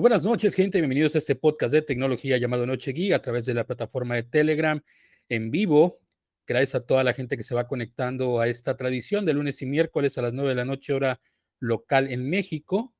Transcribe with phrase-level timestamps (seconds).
[0.00, 0.78] Buenas noches, gente.
[0.78, 4.22] Bienvenidos a este podcast de tecnología llamado Noche Guía a través de la plataforma de
[4.22, 4.80] Telegram
[5.28, 5.98] en vivo.
[6.46, 9.66] Gracias a toda la gente que se va conectando a esta tradición de lunes y
[9.66, 11.20] miércoles a las 9 de la noche, hora
[11.58, 12.94] local en México,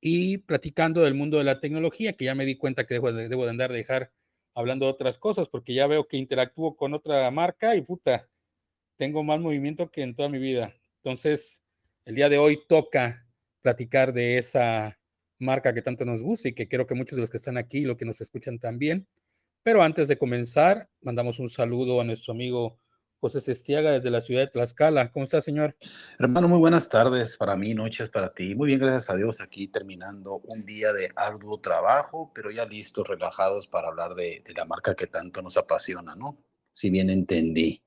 [0.00, 3.28] y platicando del mundo de la tecnología, que ya me di cuenta que debo de,
[3.28, 4.10] debo de andar dejar
[4.54, 8.26] hablando de otras cosas, porque ya veo que interactúo con otra marca y puta,
[8.96, 10.74] tengo más movimiento que en toda mi vida.
[11.02, 11.62] Entonces,
[12.06, 13.28] el día de hoy toca
[13.60, 14.97] platicar de esa
[15.38, 17.82] marca que tanto nos gusta y que creo que muchos de los que están aquí,
[17.82, 19.06] lo que nos escuchan también.
[19.62, 22.78] Pero antes de comenzar, mandamos un saludo a nuestro amigo
[23.20, 25.10] José Sestiaga desde la ciudad de Tlaxcala.
[25.10, 25.76] ¿Cómo está, señor?
[26.18, 28.54] Hermano, muy buenas tardes para mí, noches para ti.
[28.54, 33.06] Muy bien, gracias a Dios, aquí terminando un día de arduo trabajo, pero ya listos,
[33.08, 36.38] relajados para hablar de, de la marca que tanto nos apasiona, ¿no?
[36.72, 37.82] Si bien entendí.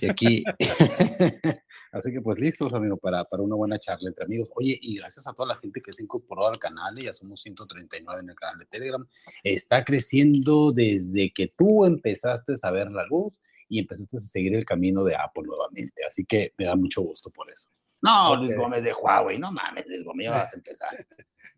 [0.00, 0.44] Y aquí,
[1.92, 4.48] así que pues listos, amigo, para, para una buena charla entre amigos.
[4.54, 8.20] Oye, y gracias a toda la gente que se incorporó al canal, ya somos 139
[8.20, 9.06] en el canal de Telegram.
[9.42, 14.64] Está creciendo desde que tú empezaste a ver la luz y empezaste a seguir el
[14.64, 16.04] camino de Apple nuevamente.
[16.06, 17.68] Así que me da mucho gusto por eso.
[18.02, 18.44] No, okay.
[18.44, 21.06] Luis Gómez de Huawei, no mames, Luis Gómez, vas a empezar.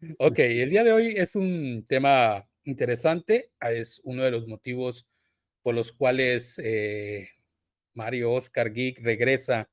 [0.19, 5.09] ok, el día de hoy es un tema interesante, es uno de los motivos
[5.63, 7.29] por los cuales eh,
[7.97, 9.69] Mario Oscar Geek regresa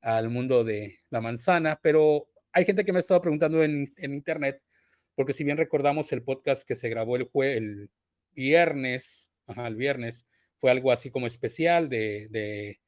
[0.00, 4.14] al mundo de la manzana, pero hay gente que me ha estado preguntando en, en
[4.14, 4.62] internet,
[5.14, 7.90] porque si bien recordamos el podcast que se grabó el, jue, el
[8.32, 12.80] viernes, ajá, viernes, fue algo así como especial de, de,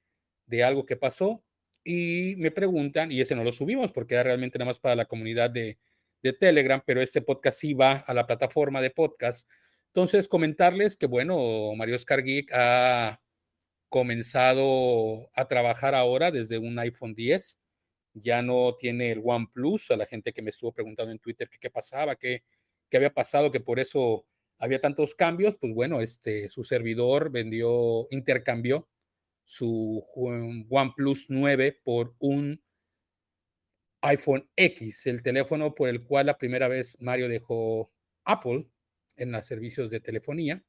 [0.46, 1.44] de, algo que pasó,
[1.84, 5.06] y me preguntan, y ese no lo subimos porque era realmente nada más para la
[5.06, 5.78] comunidad de,
[6.22, 9.48] de Telegram, pero este podcast sí va a la plataforma de podcast.
[9.86, 13.20] Entonces, comentarles que, bueno, Mario Oscar Geek ha
[13.90, 17.60] comenzado a trabajar ahora desde un iPhone 10.
[18.14, 21.70] Ya no tiene el OnePlus, a la gente que me estuvo preguntando en Twitter qué
[21.70, 22.44] pasaba, qué,
[22.88, 24.26] qué había pasado, que por eso
[24.58, 25.56] había tantos cambios.
[25.60, 28.88] Pues bueno, este, su servidor vendió, intercambió
[29.44, 32.62] su OnePlus 9 por un
[34.02, 37.92] iPhone X, el teléfono por el cual la primera vez Mario dejó
[38.24, 38.66] Apple
[39.16, 40.64] en los servicios de telefonía.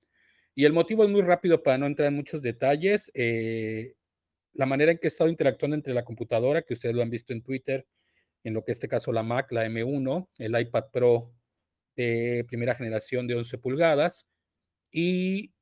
[0.55, 3.11] Y el motivo es muy rápido para no entrar en muchos detalles.
[3.13, 3.95] Eh,
[4.53, 7.33] la manera en que he estado interactuando entre la computadora, que ustedes lo han visto
[7.33, 7.87] en Twitter,
[8.43, 11.33] en lo que este caso la Mac, la M1, el iPad Pro
[11.95, 14.27] de primera generación de 11 pulgadas,
[14.91, 15.53] y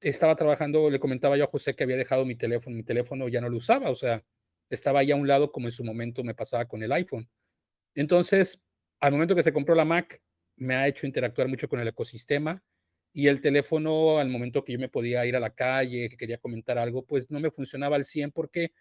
[0.00, 3.40] estaba trabajando, le comentaba yo a José que había dejado mi teléfono, mi teléfono ya
[3.40, 4.24] no lo usaba, o sea,
[4.70, 7.28] estaba ahí a un lado como en su momento me pasaba con el iPhone.
[7.94, 8.60] Entonces,
[9.00, 10.22] al momento que se compró la Mac,
[10.56, 12.62] me ha hecho interactuar mucho con el ecosistema,
[13.12, 16.38] y el teléfono al momento que yo me podía ir a la calle, que quería
[16.38, 18.72] comentar algo, pues no me funcionaba al 100 porque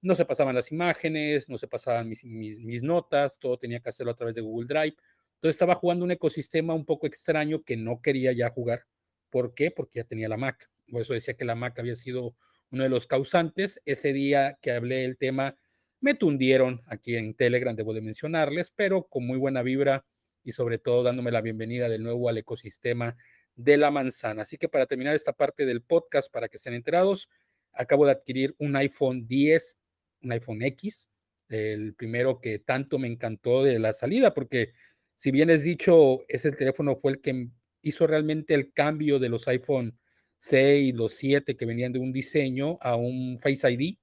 [0.00, 4.12] no se pasaban las imágenes, no se pasaban mis, mis, notas, todo tenía que hacerlo
[4.12, 4.96] a través de Google Drive.
[5.36, 8.84] Entonces estaba jugando un ecosistema un poco extraño que no quería ya jugar.
[9.30, 9.70] ¿Por qué?
[9.70, 10.70] Porque ya tenía la Mac.
[10.90, 12.34] Por eso decía que la Mac había sido
[12.70, 13.80] uno de los causantes.
[13.86, 15.56] Ese día que hablé del tema,
[16.00, 20.04] me tundieron aquí en Telegram, debo de mencionarles, pero con muy buena vibra
[20.44, 23.16] y sobre todo dándome la bienvenida de nuevo al ecosistema
[23.58, 24.42] de la manzana.
[24.42, 27.28] Así que para terminar esta parte del podcast, para que estén enterados,
[27.72, 29.76] acabo de adquirir un iPhone 10,
[30.22, 31.10] un iPhone X,
[31.48, 34.72] el primero que tanto me encantó de la salida, porque
[35.16, 37.48] si bien es dicho, ese teléfono fue el que
[37.82, 39.98] hizo realmente el cambio de los iPhone
[40.38, 43.96] 6, los 7 que venían de un diseño a un Face ID,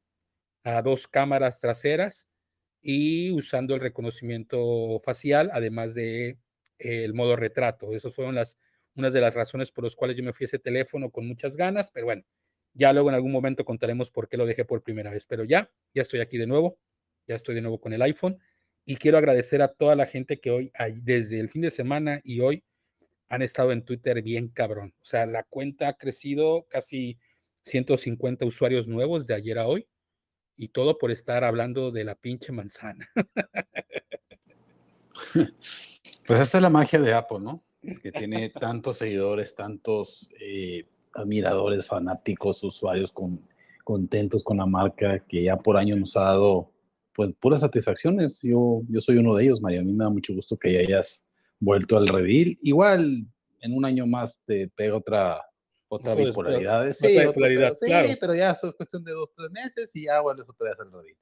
[0.63, 2.27] a dos cámaras traseras
[2.81, 6.39] y usando el reconocimiento facial, además de
[6.79, 7.93] eh, el modo retrato.
[7.93, 8.57] Esas fueron las
[8.95, 11.57] unas de las razones por las cuales yo me fui a ese teléfono con muchas
[11.57, 12.23] ganas, pero bueno,
[12.73, 15.71] ya luego en algún momento contaremos por qué lo dejé por primera vez, pero ya,
[15.93, 16.77] ya estoy aquí de nuevo,
[17.27, 18.39] ya estoy de nuevo con el iPhone
[18.85, 22.41] y quiero agradecer a toda la gente que hoy, desde el fin de semana y
[22.41, 22.63] hoy,
[23.27, 24.93] han estado en Twitter bien cabrón.
[25.01, 27.17] O sea, la cuenta ha crecido casi
[27.63, 29.87] 150 usuarios nuevos de ayer a hoy
[30.55, 33.09] y todo por estar hablando de la pinche manzana.
[36.27, 37.61] Pues esta es la magia de Apple, ¿no?
[38.01, 43.39] Que tiene tantos seguidores, tantos eh, admiradores, fanáticos, usuarios con,
[43.83, 46.71] contentos con la marca que ya por años nos ha dado
[47.13, 48.39] pues puras satisfacciones.
[48.43, 49.79] Yo, yo soy uno de ellos, María.
[49.79, 51.25] A mí me da mucho gusto que ya hayas
[51.59, 52.59] vuelto al redil.
[52.61, 53.25] Igual
[53.61, 55.41] en un año más te pega otra,
[55.87, 56.91] otra bipolaridad.
[56.93, 58.07] Sí, otra bipolaridad, otra, claro.
[58.09, 60.91] sí, pero ya es cuestión de dos, tres meses y ya vuelves otra vez al
[60.91, 61.17] redil.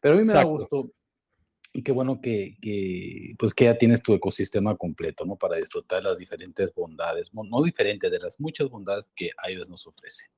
[0.00, 0.48] Pero a mí me Exacto.
[0.48, 0.90] da gusto
[1.76, 5.36] y qué bueno que, que, pues que ya tienes tu ecosistema completo, ¿no?
[5.36, 10.30] Para disfrutar las diferentes bondades, no diferentes, de las muchas bondades que iOS nos ofrece.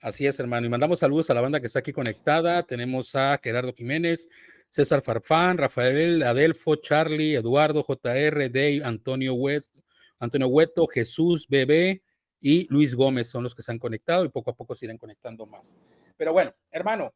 [0.00, 0.68] Así es, hermano.
[0.68, 2.62] Y mandamos saludos a la banda que está aquí conectada.
[2.62, 4.28] Tenemos a Gerardo Jiménez,
[4.70, 9.74] César Farfán, Rafael Adelfo, Charlie, Eduardo, JR, Dave, Antonio West,
[10.20, 12.04] Antonio Hueto, Jesús, Bebé
[12.40, 14.98] y Luis Gómez son los que se han conectado y poco a poco se irán
[14.98, 15.76] conectando más.
[16.16, 17.12] Pero bueno, hermano,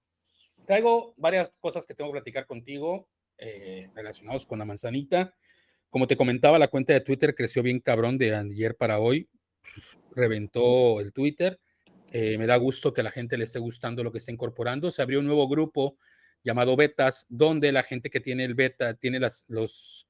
[0.66, 3.06] traigo varias cosas que tengo que platicar contigo
[3.38, 5.34] eh, relacionados con la manzanita.
[5.90, 9.28] Como te comentaba, la cuenta de Twitter creció bien cabrón de ayer para hoy.
[10.14, 11.60] Reventó el Twitter.
[12.10, 14.90] Eh, me da gusto que a la gente le esté gustando lo que está incorporando.
[14.90, 15.98] Se abrió un nuevo grupo
[16.42, 20.06] llamado Betas, donde la gente que tiene el beta, tiene las, los,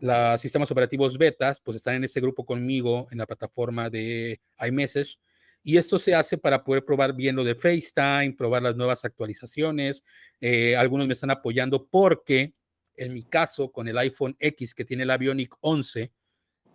[0.00, 5.18] los sistemas operativos betas, pues están en ese grupo conmigo en la plataforma de iMessage.
[5.64, 10.04] Y esto se hace para poder probar bien lo de FaceTime, probar las nuevas actualizaciones.
[10.40, 12.54] Eh, algunos me están apoyando porque
[12.96, 16.12] en mi caso, con el iPhone X que tiene el Avionic 11,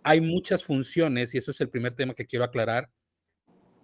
[0.02, 2.90] hay muchas funciones y eso es el primer tema que quiero aclarar.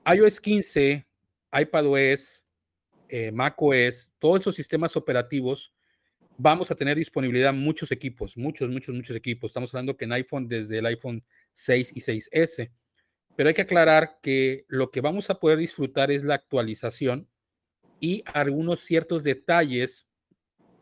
[0.06, 1.06] iOS 15,
[1.53, 2.44] iPadOS,
[3.08, 5.73] eh, macOS, todos esos sistemas operativos,
[6.37, 9.50] vamos a tener disponibilidad muchos equipos, muchos, muchos, muchos equipos.
[9.50, 11.25] Estamos hablando que en iPhone desde el iPhone
[11.55, 12.70] 6 y 6S.
[13.36, 17.28] Pero hay que aclarar que lo que vamos a poder disfrutar es la actualización
[18.00, 20.08] y algunos ciertos detalles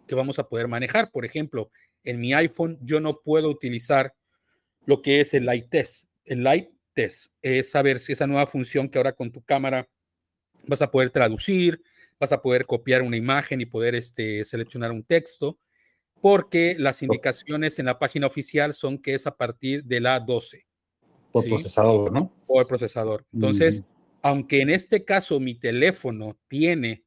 [0.07, 1.11] que vamos a poder manejar.
[1.11, 1.71] Por ejemplo,
[2.05, 4.15] en mi iPhone yo no puedo utilizar
[4.87, 6.09] lo que es el Light Test.
[6.25, 9.89] El Light Test es saber si esa nueva función que ahora con tu cámara
[10.67, 11.83] vas a poder traducir,
[12.21, 15.59] vas a poder copiar una imagen y poder este, seleccionar un texto,
[16.21, 20.67] porque las indicaciones en la página oficial son que es a partir de la 12.
[21.35, 22.33] Por procesador, ¿no?
[22.47, 23.27] Por procesador.
[23.33, 23.83] Entonces,
[24.23, 27.05] aunque en este caso mi teléfono tiene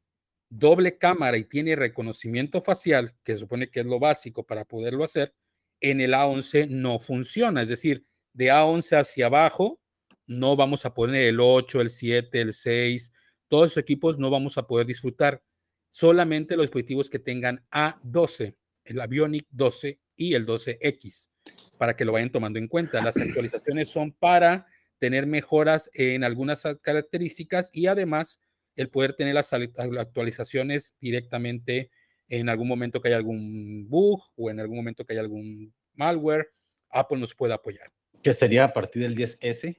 [0.49, 5.05] doble cámara y tiene reconocimiento facial, que se supone que es lo básico para poderlo
[5.05, 5.33] hacer,
[5.79, 7.61] en el A11 no funciona.
[7.61, 8.03] Es decir,
[8.33, 9.79] de A11 hacia abajo
[10.25, 13.13] no vamos a poner el 8, el 7, el 6,
[13.47, 15.41] todos esos equipos no vamos a poder disfrutar.
[15.87, 21.29] Solamente los dispositivos que tengan A12, el Avionic 12 y el 12X,
[21.77, 23.01] para que lo vayan tomando en cuenta.
[23.03, 24.67] Las actualizaciones son para
[24.99, 28.39] tener mejoras en algunas características y además
[28.75, 31.89] el poder tener las actualizaciones directamente
[32.29, 36.49] en algún momento que haya algún bug o en algún momento que haya algún malware,
[36.89, 37.91] Apple nos puede apoyar.
[38.21, 39.77] ¿Que sería a partir del 10S?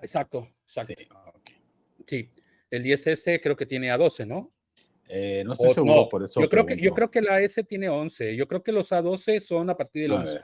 [0.00, 0.94] Exacto, exacto.
[2.06, 2.30] Sí,
[2.70, 4.52] el 10S creo que tiene A12, ¿no?
[5.08, 6.40] Eh, no estoy seguro, por eso.
[6.40, 8.34] Yo creo, que, yo creo que la S tiene 11.
[8.34, 10.40] Yo creo que los A12 son a partir del 11.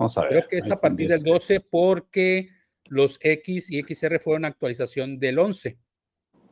[0.00, 0.30] Vamos a ver.
[0.30, 2.48] Creo que es a partir del 12 porque
[2.86, 5.78] los X y XR fueron actualización del 11.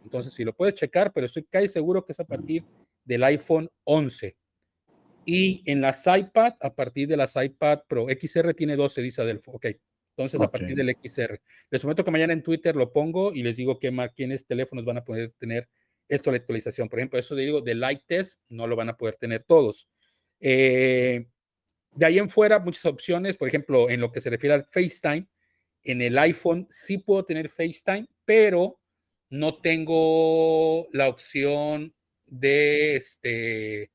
[0.04, 2.66] Entonces, si lo puedes checar, pero estoy casi seguro que es a partir
[3.04, 4.36] del iPhone 11.
[5.24, 9.52] Y en las iPad, a partir de las iPad Pro, XR tiene 12, dice Adelfo.
[9.52, 9.68] Ok,
[10.14, 11.40] entonces a partir del XR.
[11.70, 14.98] Les prometo que mañana en Twitter lo pongo y les digo que quiénes teléfonos van
[14.98, 15.70] a poder tener
[16.06, 16.90] esto la actualización.
[16.90, 19.88] Por ejemplo, eso digo de Light Test no lo van a poder tener todos.
[20.38, 21.28] Eh,
[21.98, 23.36] de ahí en fuera, muchas opciones.
[23.36, 25.26] Por ejemplo, en lo que se refiere al FaceTime,
[25.82, 28.78] en el iPhone sí puedo tener FaceTime, pero
[29.30, 31.92] no tengo la opción
[32.24, 33.90] de este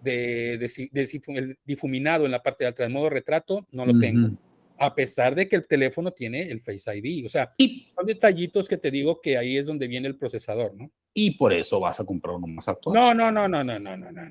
[0.00, 4.30] de, difuminado en la parte de atrás, modo retrato, no lo tengo.
[4.78, 7.26] A pesar de que el teléfono tiene el Face ID.
[7.26, 7.52] O sea,
[7.94, 10.90] son detallitos que te digo que ahí es donde viene el procesador, ¿no?
[11.12, 12.94] Y por eso vas a comprar uno más actual.
[12.94, 14.22] No, no, no, no, no, no, no, no.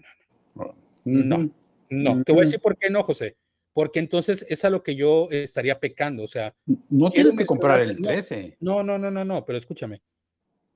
[0.56, 1.62] No, no.
[2.25, 3.38] Te voy a decir por qué no, José.
[3.73, 6.23] Porque entonces es a lo que yo estaría pecando.
[6.23, 6.56] O sea,
[6.90, 8.57] no tienes que comprar el 13.
[8.59, 10.02] No, no, no, no, no, pero escúchame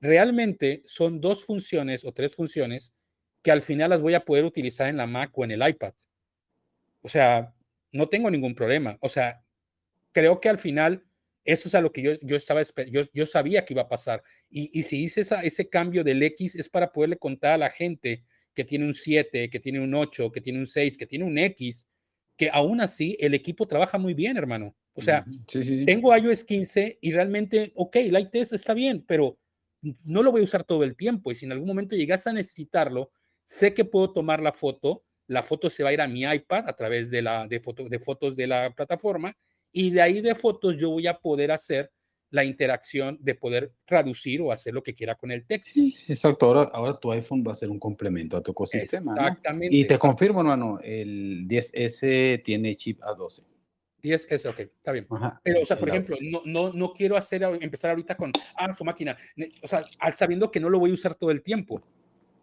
[0.00, 2.94] realmente son dos funciones o tres funciones
[3.42, 5.94] que al final las voy a poder utilizar en la Mac o en el iPad.
[7.02, 7.54] O sea,
[7.92, 8.98] no tengo ningún problema.
[9.00, 9.42] O sea,
[10.12, 11.04] creo que al final
[11.44, 14.22] eso es a lo que yo, yo estaba, yo, yo sabía que iba a pasar.
[14.50, 17.70] Y, y si hice esa, ese cambio del X es para poderle contar a la
[17.70, 18.24] gente
[18.58, 21.38] que tiene un 7, que tiene un 8, que tiene un 6, que tiene un
[21.38, 21.86] X,
[22.36, 24.74] que aún así el equipo trabaja muy bien, hermano.
[24.94, 25.24] O sea,
[25.86, 29.38] tengo iOS 15 y realmente, ok, Light Test está bien, pero
[30.02, 32.32] no lo voy a usar todo el tiempo y si en algún momento llegas a
[32.32, 33.12] necesitarlo,
[33.44, 36.64] sé que puedo tomar la foto, la foto se va a ir a mi iPad
[36.68, 39.36] a través de, la, de, foto, de fotos de la plataforma
[39.70, 41.92] y de ahí de fotos yo voy a poder hacer
[42.30, 45.80] la interacción de poder traducir o hacer lo que quiera con el texto.
[46.08, 46.46] exacto.
[46.46, 49.12] Ahora, ahora tu iPhone va a ser un complemento a tu ecosistema.
[49.12, 49.74] Exactamente.
[49.74, 53.44] Y te confirmo, hermano, el 10S tiene chip A12.
[54.00, 55.06] 10 es, ok, está bien.
[55.42, 58.84] Pero, o sea, por ejemplo, no, no, no quiero hacer, empezar ahorita con, ah, su
[58.84, 59.16] máquina,
[59.62, 61.82] o sea, sabiendo que no lo voy a usar todo el tiempo.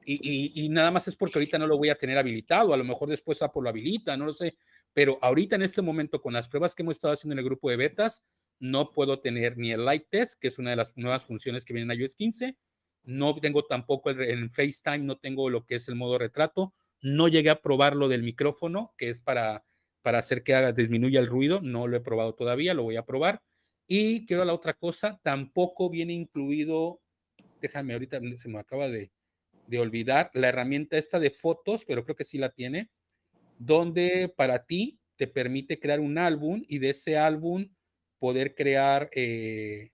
[0.08, 2.84] Y, y, nada más es porque ahorita no lo voy a tener habilitado, a lo
[2.84, 4.56] mejor después Apple lo habilita, no lo sé.
[4.94, 7.72] Pero ahorita en este momento, con las pruebas que hemos estado haciendo en el grupo
[7.72, 8.24] de betas,
[8.60, 11.74] no puedo tener ni el Light Test, que es una de las nuevas funciones que
[11.74, 12.58] vienen en iOS 15,
[13.04, 17.28] no tengo tampoco el, el FaceTime, no tengo lo que es el modo retrato, no
[17.28, 19.66] llegué a probar lo del micrófono, que es para
[20.06, 21.62] para hacer que disminuya el ruido.
[21.62, 23.42] No lo he probado todavía, lo voy a probar.
[23.88, 27.02] Y quiero la otra cosa, tampoco viene incluido,
[27.60, 29.12] déjame, ahorita se me acaba de,
[29.66, 32.92] de olvidar, la herramienta esta de fotos, pero creo que sí la tiene,
[33.58, 37.68] donde para ti te permite crear un álbum y de ese álbum
[38.26, 39.92] poder crear, eh,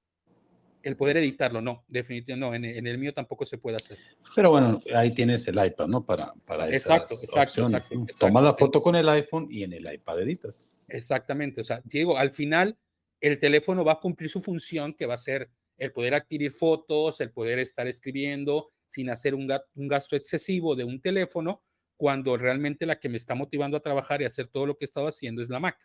[0.84, 1.60] el poder editarlo.
[1.60, 3.98] No, definitivamente no, en, el mío tampoco se puede hacer.
[4.34, 6.06] Pero bueno, ahí tienes el iPad, ¿no?
[6.06, 10.22] Para, para exacto, exacto, exacto, Toma la foto con el iPhone y en el iPad
[10.22, 10.70] editas.
[10.88, 12.78] Exactamente, o sea, Diego, al final
[13.20, 17.20] el teléfono va a cumplir su función que va a ser el poder adquirir fotos,
[17.20, 19.46] el poder estar escribiendo sin hacer un,
[19.76, 21.64] gasto excesivo de un teléfono,
[21.98, 24.88] cuando realmente la que me está motivando a trabajar y hacer todo lo que he
[24.88, 25.78] estado haciendo es la Mac.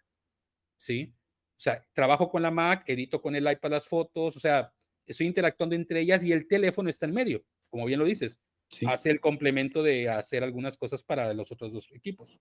[0.76, 1.12] ¿Sí?
[1.56, 4.72] O sea, trabajo con la Mac, edito con el iPad las fotos, o sea,
[5.06, 8.40] estoy interactuando entre ellas y el teléfono está en medio, como bien lo dices.
[8.86, 12.38] Hace el complemento de hacer algunas cosas para los otros dos equipos.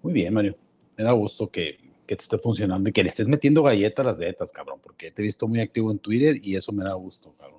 [0.00, 0.56] Muy bien, Mario.
[0.96, 4.08] Me da gusto que, que te esté funcionando y que le estés metiendo galletas a
[4.08, 6.94] las betas, cabrón, porque te he visto muy activo en Twitter y eso me da
[6.94, 7.58] gusto, cabrón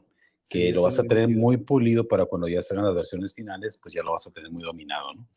[0.50, 3.94] que lo vas a tener muy pulido para cuando ya salgan las versiones finales, pues
[3.94, 5.28] ya lo vas a tener muy dominado, ¿no?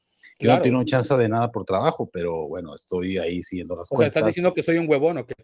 [0.42, 3.98] Yo no tengo chance de nada por trabajo, pero bueno, estoy ahí siguiendo las cosas.
[3.98, 5.34] O sea, ¿estás diciendo que soy un huevón o qué?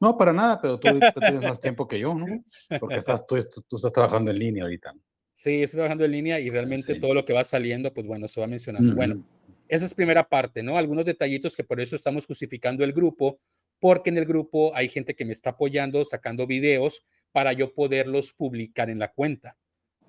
[0.00, 0.88] No, para nada, pero tú,
[1.18, 2.42] tienes más tiempo que yo, ¿no?
[2.80, 3.36] Porque estás, tú,
[3.68, 4.94] tú, estás trabajando en línea ahorita.
[5.34, 8.40] Sí, estoy trabajando en línea y realmente todo lo que va saliendo, pues bueno, se
[8.40, 8.94] va mencionando.
[8.94, 9.24] Bueno,
[9.68, 10.76] esa es primera parte, ¿no?
[10.76, 13.40] Algunos detallitos que por eso estamos justificando el grupo,
[13.78, 18.32] porque en el grupo hay gente que me está apoyando, sacando videos para yo poderlos
[18.32, 19.56] publicar en la cuenta.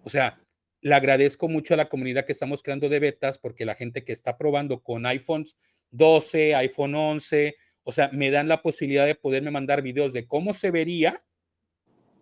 [0.04, 0.42] O sea,
[0.82, 4.14] le agradezco mucho a la comunidad que estamos creando de betas porque la gente que
[4.14, 5.56] está probando con iPhones
[5.92, 10.54] 12, iPhone 11, o sea, me dan la posibilidad de poderme mandar videos de cómo
[10.54, 11.24] se vería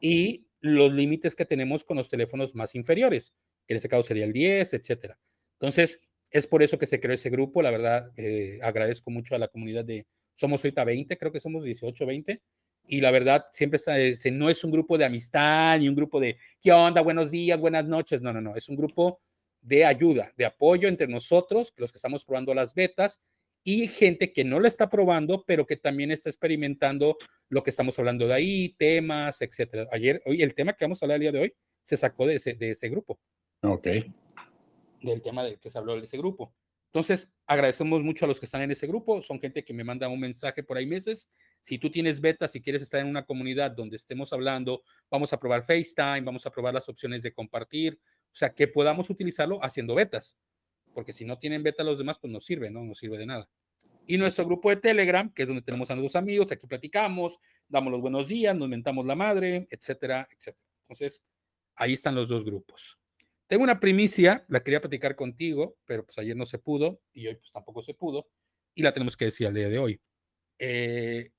[0.02, 3.34] y los límites que tenemos con los teléfonos más inferiores,
[3.66, 5.20] que en ese caso sería el 10, etcétera.
[5.54, 6.00] Entonces,
[6.32, 7.62] es por eso que se creó ese grupo.
[7.62, 11.64] La verdad, eh, agradezco mucho a la comunidad de Somos ahorita 20, creo que somos
[11.64, 12.42] 18, 20,
[12.90, 13.96] y la verdad siempre está,
[14.32, 17.86] no es un grupo de amistad ni un grupo de qué onda, buenos días, buenas
[17.86, 19.22] noches, no, no, no, es un grupo
[19.62, 23.20] de ayuda, de apoyo entre nosotros, los que estamos probando las betas
[23.64, 27.18] y gente que no lo está probando, pero que también está experimentando
[27.50, 29.86] lo que estamos hablando de ahí, temas, etcétera.
[29.92, 31.54] Ayer, hoy, el tema que vamos a hablar el día de hoy
[31.84, 33.20] se sacó de ese, de ese grupo.
[33.62, 33.88] Ok.
[35.02, 36.54] Del tema del que se habló de ese grupo.
[36.88, 39.22] Entonces, agradecemos mucho a los que están en ese grupo.
[39.22, 41.30] Son gente que me manda un mensaje por ahí meses
[41.62, 45.40] si tú tienes betas y quieres estar en una comunidad donde estemos hablando, vamos a
[45.40, 48.00] probar FaceTime, vamos a probar las opciones de compartir,
[48.32, 50.38] o sea, que podamos utilizarlo haciendo betas,
[50.94, 52.84] porque si no tienen beta los demás, pues no sirve, ¿no?
[52.84, 53.50] No sirve de nada.
[54.06, 57.92] Y nuestro grupo de Telegram, que es donde tenemos a nuestros amigos, aquí platicamos, damos
[57.92, 60.66] los buenos días, nos mentamos la madre, etcétera, etcétera.
[60.82, 61.22] Entonces,
[61.76, 62.98] ahí están los dos grupos.
[63.48, 67.36] Tengo una primicia, la quería platicar contigo, pero pues ayer no se pudo y hoy
[67.36, 68.30] pues tampoco se pudo
[68.76, 70.02] y la tenemos que decir al día de hoy.
[70.60, 71.32] Eh,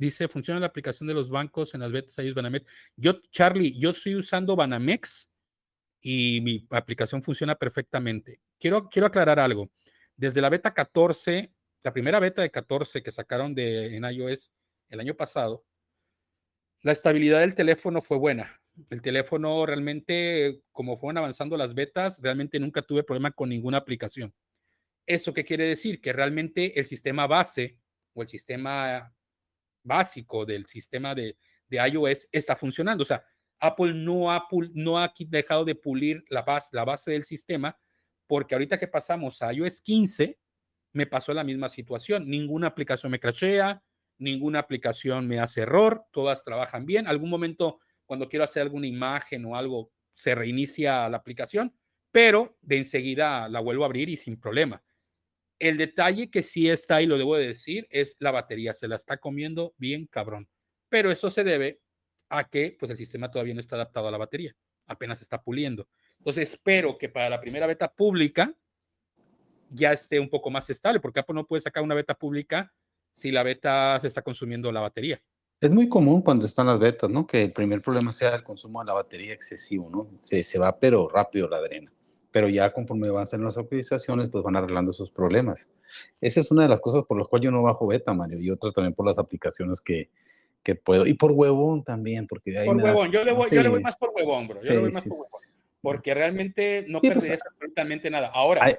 [0.00, 2.64] Dice, funciona la aplicación de los bancos en las betas, ahí Banamex.
[2.96, 5.30] Yo, Charlie, yo estoy usando Banamex
[6.00, 8.40] y mi aplicación funciona perfectamente.
[8.58, 9.70] Quiero, quiero aclarar algo.
[10.16, 11.52] Desde la beta 14,
[11.82, 14.50] la primera beta de 14 que sacaron de, en iOS
[14.88, 15.66] el año pasado,
[16.80, 18.58] la estabilidad del teléfono fue buena.
[18.88, 24.32] El teléfono realmente, como fueron avanzando las betas, realmente nunca tuve problema con ninguna aplicación.
[25.04, 26.00] ¿Eso qué quiere decir?
[26.00, 27.76] Que realmente el sistema base
[28.14, 29.12] o el sistema
[29.82, 31.36] básico del sistema de,
[31.70, 33.02] iOS está funcionando.
[33.02, 33.24] O sea,
[33.60, 37.78] Apple no ha, no ha dejado de pulir la base, la base del sistema,
[38.26, 40.38] porque ahorita que pasamos a iOS 15,
[40.92, 42.28] me pasó la misma situación.
[42.28, 43.82] Ninguna aplicación me crashea,
[44.18, 47.06] ninguna aplicación me hace error, todas trabajan bien.
[47.06, 51.74] Algún momento, cuando quiero hacer alguna imagen o algo, se reinicia la aplicación,
[52.10, 54.82] pero de enseguida la vuelvo a abrir y sin problema.
[55.60, 58.72] El detalle que sí está, y lo debo de decir, es la batería.
[58.72, 60.48] Se la está comiendo bien cabrón.
[60.88, 61.82] Pero eso se debe
[62.30, 64.56] a que pues, el sistema todavía no está adaptado a la batería.
[64.86, 65.86] Apenas está puliendo.
[66.18, 68.54] Entonces espero que para la primera beta pública
[69.68, 72.72] ya esté un poco más estable, porque Apple no puede sacar una beta pública
[73.12, 75.22] si la beta se está consumiendo la batería.
[75.60, 77.26] Es muy común cuando están las betas, ¿no?
[77.26, 80.10] Que el primer problema sea el consumo de la batería excesivo, ¿no?
[80.22, 81.92] Se, se va pero rápido la drena
[82.30, 85.68] pero ya conforme avanzan las actualizaciones, pues van arreglando esos problemas.
[86.20, 88.50] Esa es una de las cosas por las cuales yo no bajo beta, Mario, y
[88.50, 90.08] otra también por las aplicaciones que,
[90.62, 93.68] que puedo, y por huevón también, porque hay Por huevón, yo le, voy, yo le
[93.68, 95.28] voy más por huevón, bro, yo le voy más por huevón,
[95.82, 98.28] porque realmente no sí, pues, absolutamente nada.
[98.28, 98.78] Ahora,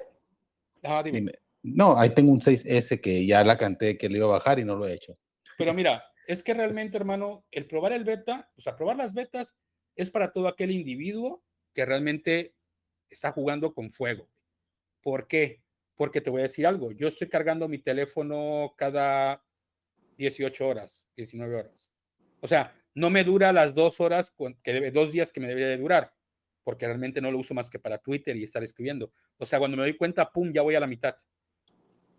[1.04, 1.32] dime.
[1.64, 4.64] No, ahí tengo un 6S que ya la canté que le iba a bajar y
[4.64, 5.16] no lo he hecho.
[5.56, 9.54] Pero mira, es que realmente, hermano, el probar el beta, o sea, probar las betas
[9.94, 11.42] es para todo aquel individuo
[11.72, 12.54] que realmente
[13.12, 14.28] está jugando con fuego.
[15.02, 15.62] ¿Por qué?
[16.02, 19.44] porque te voy a decir algo, yo estoy cargando mi teléfono cada
[20.18, 21.92] 18 horas, 19 horas.
[22.40, 25.78] O sea, no me dura las dos horas, que dos días que me debería de
[25.78, 26.12] durar,
[26.64, 29.12] porque realmente no lo uso más que para Twitter y estar escribiendo.
[29.38, 31.16] O sea, cuando me doy cuenta, pum, ya voy a la mitad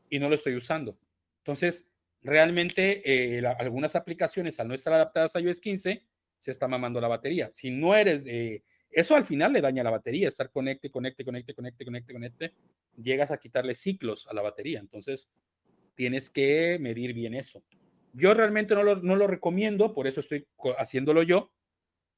[0.09, 0.97] y no lo estoy usando.
[1.39, 1.85] Entonces,
[2.21, 6.05] realmente eh, algunas aplicaciones al no estar adaptadas a iOS 15
[6.39, 7.49] se está mamando la batería.
[7.51, 8.63] Si no eres de...
[8.93, 12.53] Eso al final le daña la batería, estar conecte, conecte, conecte, conecte, conecte, conecte,
[12.95, 14.79] llegas a quitarle ciclos a la batería.
[14.79, 15.29] Entonces,
[15.95, 17.63] tienes que medir bien eso.
[18.13, 20.47] Yo realmente no lo, no lo recomiendo, por eso estoy
[20.77, 21.51] haciéndolo yo,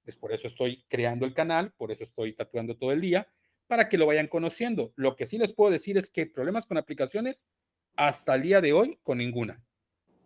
[0.06, 3.28] es por eso estoy creando el canal, por eso estoy tatuando todo el día,
[3.68, 4.94] para que lo vayan conociendo.
[4.96, 7.52] Lo que sí les puedo decir es que problemas con aplicaciones,
[7.96, 9.64] hasta el día de hoy, con ninguna.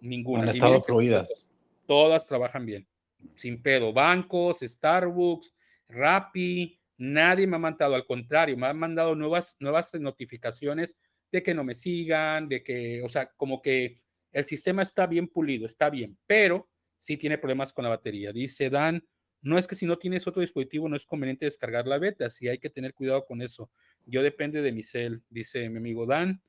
[0.02, 0.44] Ninguna.
[0.44, 1.50] Han estado fluidas.
[1.86, 2.88] Todas trabajan bien,
[3.36, 3.94] sin pedo.
[3.94, 5.54] Bancos, Starbucks,
[5.90, 10.96] Rappi, nadie me ha mandado, al contrario, me han mandado nuevas, nuevas notificaciones
[11.32, 15.28] de que no me sigan, de que, o sea, como que el sistema está bien
[15.28, 18.32] pulido, está bien, pero sí tiene problemas con la batería.
[18.32, 19.04] Dice Dan,
[19.42, 22.48] no es que si no tienes otro dispositivo no es conveniente descargar la beta, sí
[22.48, 23.72] hay que tener cuidado con eso.
[24.06, 26.42] Yo depende de mi cel, dice mi amigo Dan.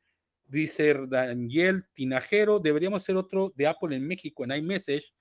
[0.49, 5.15] Dice Daniel Tinajero, deberíamos hacer otro de Apple en México en iMessage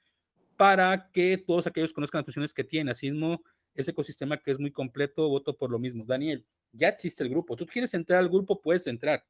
[0.57, 2.91] para que todos aquellos conozcan las funciones que tiene.
[2.91, 6.05] Así mismo, ese ecosistema que es muy completo, voto por lo mismo.
[6.05, 7.55] Daniel, ya existe el grupo.
[7.55, 9.25] Tú quieres entrar al grupo, puedes entrar.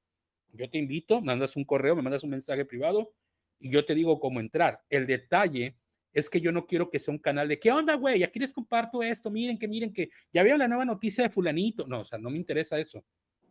[0.52, 3.14] Yo te invito, mandas un correo, me mandas un mensaje privado
[3.60, 4.84] y yo te digo cómo entrar.
[4.90, 5.76] El detalle
[6.14, 8.24] es que yo no quiero que sea un canal de, ¿qué onda, güey?
[8.24, 11.86] Aquí les comparto esto, miren que, miren que, ya veo la nueva noticia de fulanito.
[11.88, 13.04] No, o sea, no me interesa eso.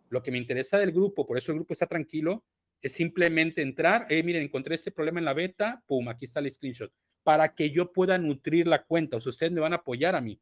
[0.09, 2.45] Lo que me interesa del grupo, por eso el grupo está tranquilo,
[2.81, 6.51] es simplemente entrar, eh, miren, encontré este problema en la beta, pum, aquí está el
[6.51, 6.93] screenshot,
[7.23, 9.17] para que yo pueda nutrir la cuenta.
[9.17, 10.41] O sea, ustedes me van a apoyar a mí.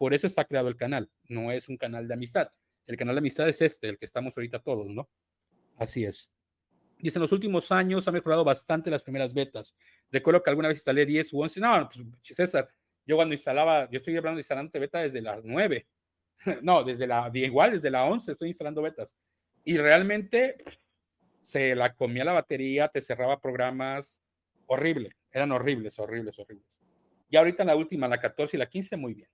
[0.00, 2.48] Por eso está creado el canal, no es un canal de amistad.
[2.86, 5.10] El canal de amistad es este, el que estamos ahorita todos, ¿no?
[5.76, 6.30] Así es.
[6.96, 9.76] Dice, en los últimos años ha mejorado bastante las primeras betas.
[10.10, 11.60] Recuerdo que alguna vez instalé 10 u 11.
[11.60, 12.70] No, pues César,
[13.04, 15.86] yo cuando instalaba, yo estoy hablando de instalando beta desde las 9.
[16.62, 19.14] No, desde la, igual, desde la 11 estoy instalando betas.
[19.64, 20.56] Y realmente
[21.42, 24.22] se la comía la batería, te cerraba programas.
[24.64, 26.80] Horrible, eran horribles, horribles, horribles.
[27.28, 29.28] Y ahorita en la última, la 14 y la 15, muy bien.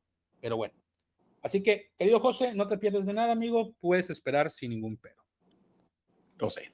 [0.47, 0.75] Pero bueno.
[1.43, 3.75] Así que, querido José, no te pierdes de nada, amigo.
[3.81, 5.21] Puedes esperar sin ningún pedo.
[6.39, 6.71] Lo sé.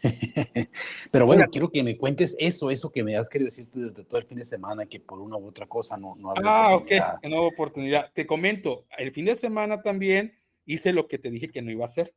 [1.10, 4.20] Pero bueno, quiero que me cuentes eso, eso que me has querido decir durante todo
[4.20, 6.92] el fin de semana, que por una u otra cosa no, no Ah, ok,
[7.24, 8.12] nueva oportunidad.
[8.12, 11.84] Te comento, el fin de semana también hice lo que te dije que no iba
[11.84, 12.14] a hacer.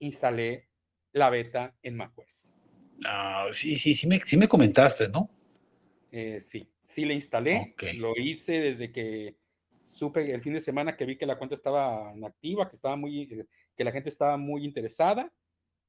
[0.00, 0.68] Instalé
[1.12, 2.52] la beta en macOS.
[3.06, 5.30] Ah, sí, sí, sí me, sí me comentaste, ¿no?
[6.16, 7.74] Eh, sí, sí le instalé.
[7.96, 9.36] Lo hice desde que
[9.82, 13.22] supe el fin de semana que vi que la cuenta estaba inactiva, que estaba muy,
[13.22, 13.46] eh,
[13.76, 15.32] que la gente estaba muy interesada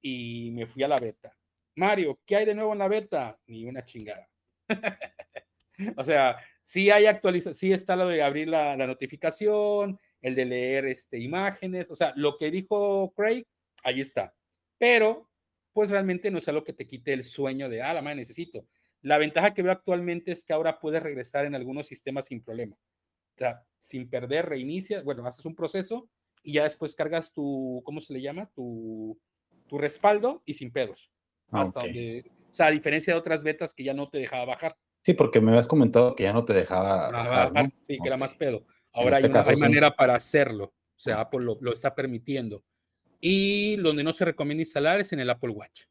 [0.01, 1.38] y me fui a la beta.
[1.75, 3.39] Mario, ¿qué hay de nuevo en la beta?
[3.45, 4.27] Ni una chingada.
[5.95, 10.85] o sea, sí hay actualización, sí está lo de abrir la, notificación, el de leer
[10.85, 13.45] este, imágenes, o sea, lo que dijo Craig,
[13.83, 14.33] ahí está.
[14.79, 15.29] Pero,
[15.71, 18.65] pues realmente no es algo que te quite el sueño de, ah, la madre necesito.
[19.06, 22.76] La ventaja que veo actualmente es que ahora puedes regresar en algunos sistemas sin problema.
[22.76, 26.10] O sea, sin perder, reinicia, bueno, haces un proceso
[26.41, 28.50] y ya después cargas tu, ¿cómo se le llama?
[28.56, 29.20] Tu
[29.68, 31.12] tu respaldo y sin pedos.
[31.52, 34.46] Ah, hasta donde, o sea, a diferencia de otras betas que ya no te dejaba
[34.46, 34.78] bajar.
[35.04, 37.72] Sí, porque me habías comentado que ya no te dejaba bajar.
[37.84, 38.65] Sí, que era más pedo.
[38.91, 40.65] Ahora este hay, una, manera para hacerlo.
[40.65, 42.63] O sea, Apple lo, está permitiendo.
[43.20, 45.84] Y donde no se recomienda instalar es en el Apple Watch.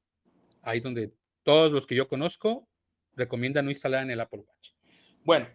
[0.62, 2.68] Ahí donde todos los que yo conozco
[3.16, 4.70] recomiendan no instalar en el Apple Watch.
[5.24, 5.48] Bueno,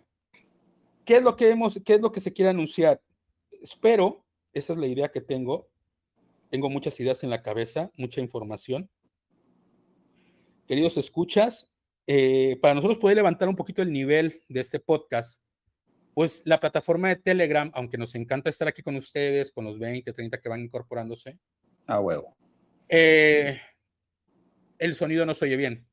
[1.06, 3.02] ¿qué es lo que hemos, qué es lo que se quiere anunciar?
[3.62, 5.70] Espero, esa es la idea que tengo,
[6.50, 8.90] tengo muchas ideas en la cabeza, mucha información.
[10.68, 11.72] Queridos escuchas,
[12.08, 15.44] eh, para nosotros poder levantar un poquito el nivel de este podcast,
[16.14, 20.12] pues la plataforma de Telegram, aunque nos encanta estar aquí con ustedes, con los 20,
[20.12, 21.38] 30 que van incorporándose.
[21.88, 22.36] A huevo.
[22.88, 23.60] Eh,
[24.80, 25.89] el sonido no se oye bien.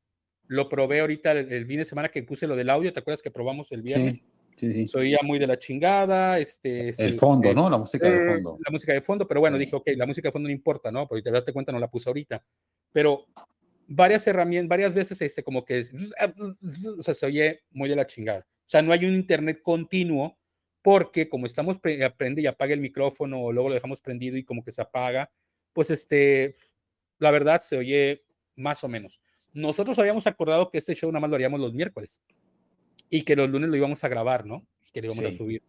[0.48, 3.30] Lo probé ahorita el, fin de semana que puse lo del audio, ¿te acuerdas que
[3.30, 4.26] probamos el viernes?
[4.56, 4.88] Sí, sí.
[4.88, 6.38] Se oía muy de la chingada.
[6.38, 7.68] Este, el fondo, ¿no?
[7.68, 8.58] La música de fondo.
[8.64, 11.06] La música de fondo, pero bueno, dije, ok, la música de fondo no importa, ¿no?
[11.06, 12.42] Porque te das cuenta, no la puse ahorita.
[12.92, 13.26] Pero
[13.86, 15.84] varias herramientas, varias veces, este, como que,
[16.98, 18.40] o sea, se oye muy de la chingada.
[18.40, 20.38] O sea, no hay un internet continuo
[20.82, 24.62] porque como estamos, aprende y apaga el micrófono o luego lo dejamos prendido y como
[24.62, 25.30] que se apaga,
[25.72, 26.54] pues este,
[27.18, 29.20] la verdad se oye más o menos.
[29.56, 32.20] Nosotros habíamos acordado que este show nada más lo haríamos los miércoles
[33.08, 34.66] y que los lunes lo íbamos a grabar, ¿no?
[34.86, 35.62] Y que lo íbamos a subir,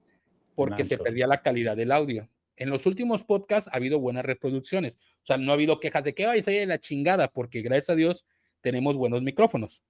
[0.55, 2.29] porque se perdía la calidad del audio.
[2.57, 4.97] En los últimos podcasts ha habido buenas reproducciones.
[4.97, 7.91] O sea, no ha habido quejas de que, ay, se de la chingada, porque gracias
[7.91, 8.25] a Dios
[8.59, 9.81] tenemos buenos micrófonos.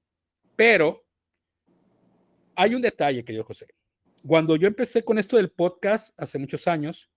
[0.55, 1.03] Pero
[2.55, 3.65] hay un detalle, querido José.
[4.27, 7.09] Cuando yo empecé con esto del podcast hace muchos años,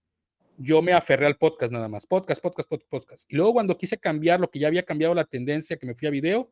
[0.56, 2.06] yo me aferré al podcast nada más.
[2.06, 3.24] Podcast, podcast, podcast, podcast.
[3.30, 6.08] Y luego cuando quise cambiar lo que ya había cambiado la tendencia, que me fui
[6.08, 6.50] a video,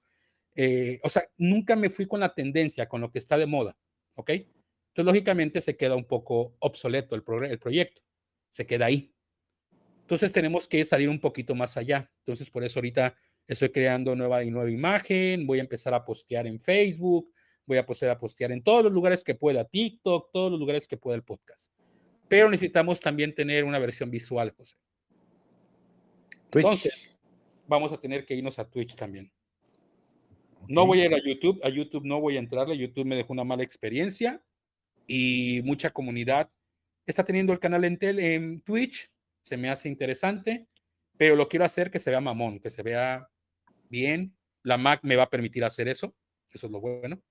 [0.54, 3.76] eh, o sea, nunca me fui con la tendencia, con lo que está de moda.
[4.16, 4.30] ¿Ok?
[4.30, 8.02] Entonces, lógicamente, se queda un poco obsoleto el, el proyecto.
[8.50, 9.14] Se queda ahí.
[10.00, 12.10] Entonces, tenemos que salir un poquito más allá.
[12.18, 13.14] Entonces, por eso ahorita
[13.46, 15.46] estoy creando nueva y nueva imagen.
[15.46, 17.32] Voy a empezar a postear en Facebook.
[17.66, 20.96] Voy a a postear en todos los lugares que pueda, TikTok, todos los lugares que
[20.96, 21.70] pueda el podcast
[22.28, 24.76] pero necesitamos también tener una versión visual, José.
[26.52, 27.10] Entonces,
[27.66, 29.32] vamos a tener que irnos a Twitch también.
[30.68, 33.32] No voy a ir a YouTube, a YouTube no voy a entrarle, YouTube me dejó
[33.32, 34.42] una mala experiencia
[35.06, 36.50] y mucha comunidad
[37.06, 40.68] está teniendo el canal en, en Twitch, se me hace interesante,
[41.16, 43.30] pero lo quiero hacer que se vea mamón, que se vea
[43.88, 44.36] bien.
[44.62, 46.14] La Mac me va a permitir hacer eso,
[46.50, 47.22] eso es lo bueno.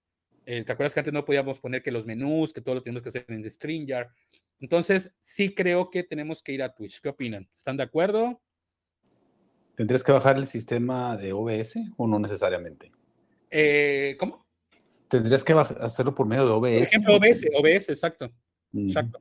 [0.47, 3.03] Eh, ¿Te acuerdas que antes no podíamos poner que los menús, que todo lo teníamos
[3.03, 4.07] que hacer en StreamYard?
[4.59, 7.01] Entonces, sí creo que tenemos que ir a Twitch.
[7.01, 7.47] ¿Qué opinan?
[7.55, 8.41] ¿Están de acuerdo?
[9.75, 12.91] ¿Tendrías que bajar el sistema de OBS o no necesariamente?
[13.49, 14.45] Eh, ¿Cómo?
[15.07, 16.59] ¿Tendrías que hacerlo por medio de OBS?
[16.59, 18.31] Por ejemplo, OBS, OBS, exacto.
[18.73, 19.19] Exacto.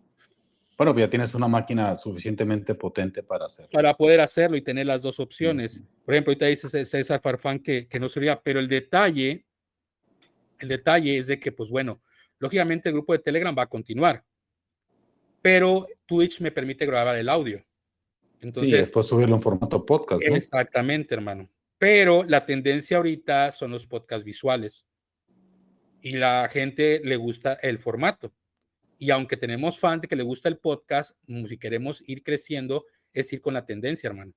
[0.76, 3.70] Bueno, pues ya tienes una máquina suficientemente potente para hacerlo.
[3.72, 5.80] Para poder hacerlo y tener las dos opciones.
[6.04, 9.46] Por ejemplo, ahorita dice César Farfán que, que no sería, pero el detalle,
[10.58, 12.02] el detalle es de que, pues bueno,
[12.38, 14.24] lógicamente el grupo de Telegram va a continuar
[15.46, 17.64] pero Twitch me permite grabar el audio.
[18.40, 20.20] Entonces, sí, después subirlo en formato podcast.
[20.26, 20.34] ¿no?
[20.34, 21.48] Exactamente, hermano.
[21.78, 24.86] Pero la tendencia ahorita son los podcasts visuales.
[26.00, 28.32] Y la gente le gusta el formato.
[28.98, 32.86] Y aunque tenemos fans de que le gusta el podcast, mm, si queremos ir creciendo,
[33.12, 34.32] es ir con la tendencia, hermano.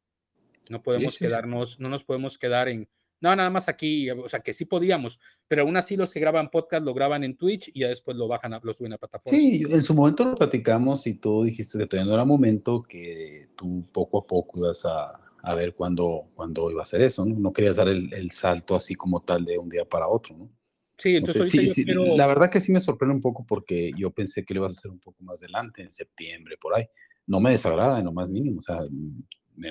[0.69, 2.87] No podemos quedarnos, no nos podemos quedar en,
[3.21, 6.49] no, nada más aquí, o sea, que sí podíamos, pero aún así los que graban
[6.49, 9.37] podcast lo graban en Twitch y ya después lo bajan, a, lo suben a plataforma.
[9.37, 13.49] Sí, en su momento lo platicamos y tú dijiste que todavía no era momento, que
[13.57, 17.35] tú poco a poco ibas a, a ver cuándo, cuándo iba a hacer eso, ¿no?
[17.39, 20.49] No querías dar el, el, salto así como tal de un día para otro, ¿no?
[20.97, 24.43] Sí, entonces sí, sí, la verdad que sí me sorprende un poco porque yo pensé
[24.43, 26.85] que lo ibas a hacer un poco más adelante, en septiembre, por ahí.
[27.25, 28.81] No me desagrada en lo más mínimo, o sea,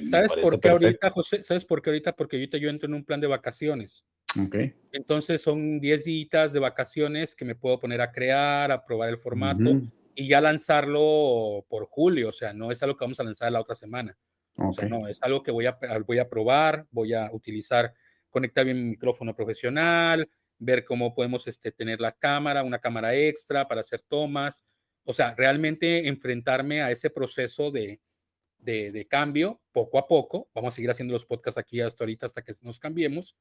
[0.02, 1.42] ¿Sabes por qué ahorita, José?
[1.42, 2.14] ¿Sabes por qué ahorita?
[2.14, 4.04] Porque ahorita yo entro en un plan de vacaciones.
[4.40, 4.56] Ok.
[4.92, 9.18] Entonces son 10 días de vacaciones que me puedo poner a crear, a probar el
[9.18, 9.80] formato
[10.14, 12.28] y ya lanzarlo por julio.
[12.28, 14.16] O sea, no es algo que vamos a lanzar la otra semana.
[14.58, 17.92] O sea, no, es algo que voy a, voy a probar, voy a utilizar,
[18.28, 23.68] conectar bien mi micrófono profesional, ver cómo podemos este, tener la cámara, una cámara extra
[23.68, 24.64] para hacer tomas.
[25.04, 28.00] O sea, realmente enfrentarme a ese proceso de,
[28.58, 30.50] de, cambio poco a poco.
[30.54, 33.36] Vamos a seguir haciendo los podcasts aquí hasta ahorita, hasta que nos cambiemos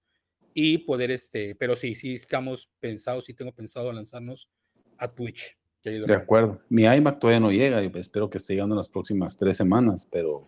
[0.54, 4.50] y poder, este, pero sí, sí estamos pensados, sí tengo pensado lanzarnos
[4.98, 5.58] a Twitch.
[5.84, 6.62] De acuerdo.
[6.70, 10.06] Mi iMac todavía no llega y espero que esté llegando en las próximas tres semanas,
[10.12, 10.48] pero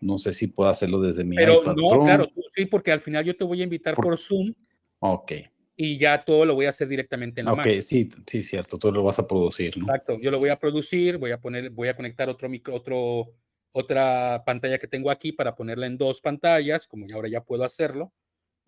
[0.00, 3.36] no sé si puedo hacerlo desde mi pero no, claro, sí, porque al final yo
[3.36, 4.52] te voy a invitar por, Zoom.
[5.00, 5.32] Ok.
[5.76, 8.92] Y ya todo lo voy a hacer directamente en la Ok, sí, sí, cierto, todo
[8.92, 9.84] lo vas a producir, ¿no?
[9.84, 13.34] Exacto, yo lo voy a producir, voy a poner, voy a conectar otro micro, otro
[13.78, 17.62] otra pantalla que tengo aquí para ponerla en dos pantallas, como ya ahora ya puedo
[17.62, 18.10] hacerlo,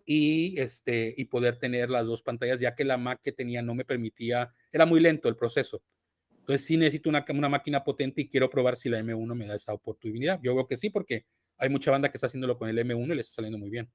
[0.05, 3.73] y, este, y poder tener las dos pantallas, ya que la Mac que tenía no
[3.73, 5.81] me permitía, era muy lento el proceso.
[6.49, 9.53] Entonces sí necesito una, una máquina potente y quiero probar si la M1 me da
[9.53, 10.39] esa oportunidad.
[10.41, 11.27] Yo creo que sí, porque
[11.59, 13.87] hay mucha banda que está haciéndolo con el M1 y le está saliendo muy bien.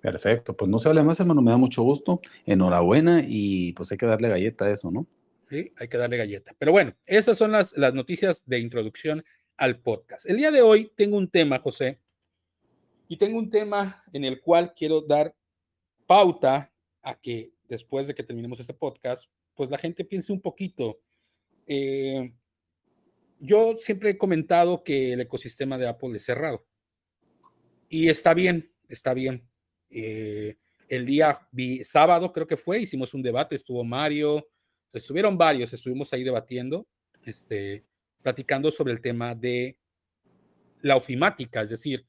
[0.00, 2.20] Perfecto, pues no se hable más, hermano, me da mucho gusto.
[2.44, 5.06] Enhorabuena y pues hay que darle galleta a eso, ¿no?
[5.48, 6.56] Sí, hay que darle galleta.
[6.58, 9.24] Pero bueno, esas son las, las noticias de introducción
[9.56, 10.28] al podcast.
[10.28, 12.00] El día de hoy tengo un tema, José,
[13.06, 15.36] y tengo un tema en el cual quiero dar
[16.04, 20.98] pauta a que después de que terminemos este podcast, pues la gente piense un poquito.
[21.66, 22.32] Eh,
[23.40, 26.66] yo siempre he comentado que el ecosistema de Apple es cerrado.
[27.88, 29.48] Y está bien, está bien.
[29.90, 30.56] Eh,
[30.88, 31.38] el día
[31.84, 34.48] sábado creo que fue, hicimos un debate, estuvo Mario,
[34.92, 36.86] estuvieron varios, estuvimos ahí debatiendo.
[37.24, 37.84] Este,
[38.26, 39.78] platicando sobre el tema de
[40.80, 42.04] la ofimática, es decir,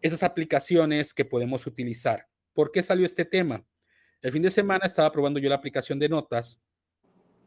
[0.00, 2.26] esas aplicaciones que podemos utilizar.
[2.54, 3.62] ¿Por qué salió este tema?
[4.22, 6.58] El fin de semana estaba probando yo la aplicación de notas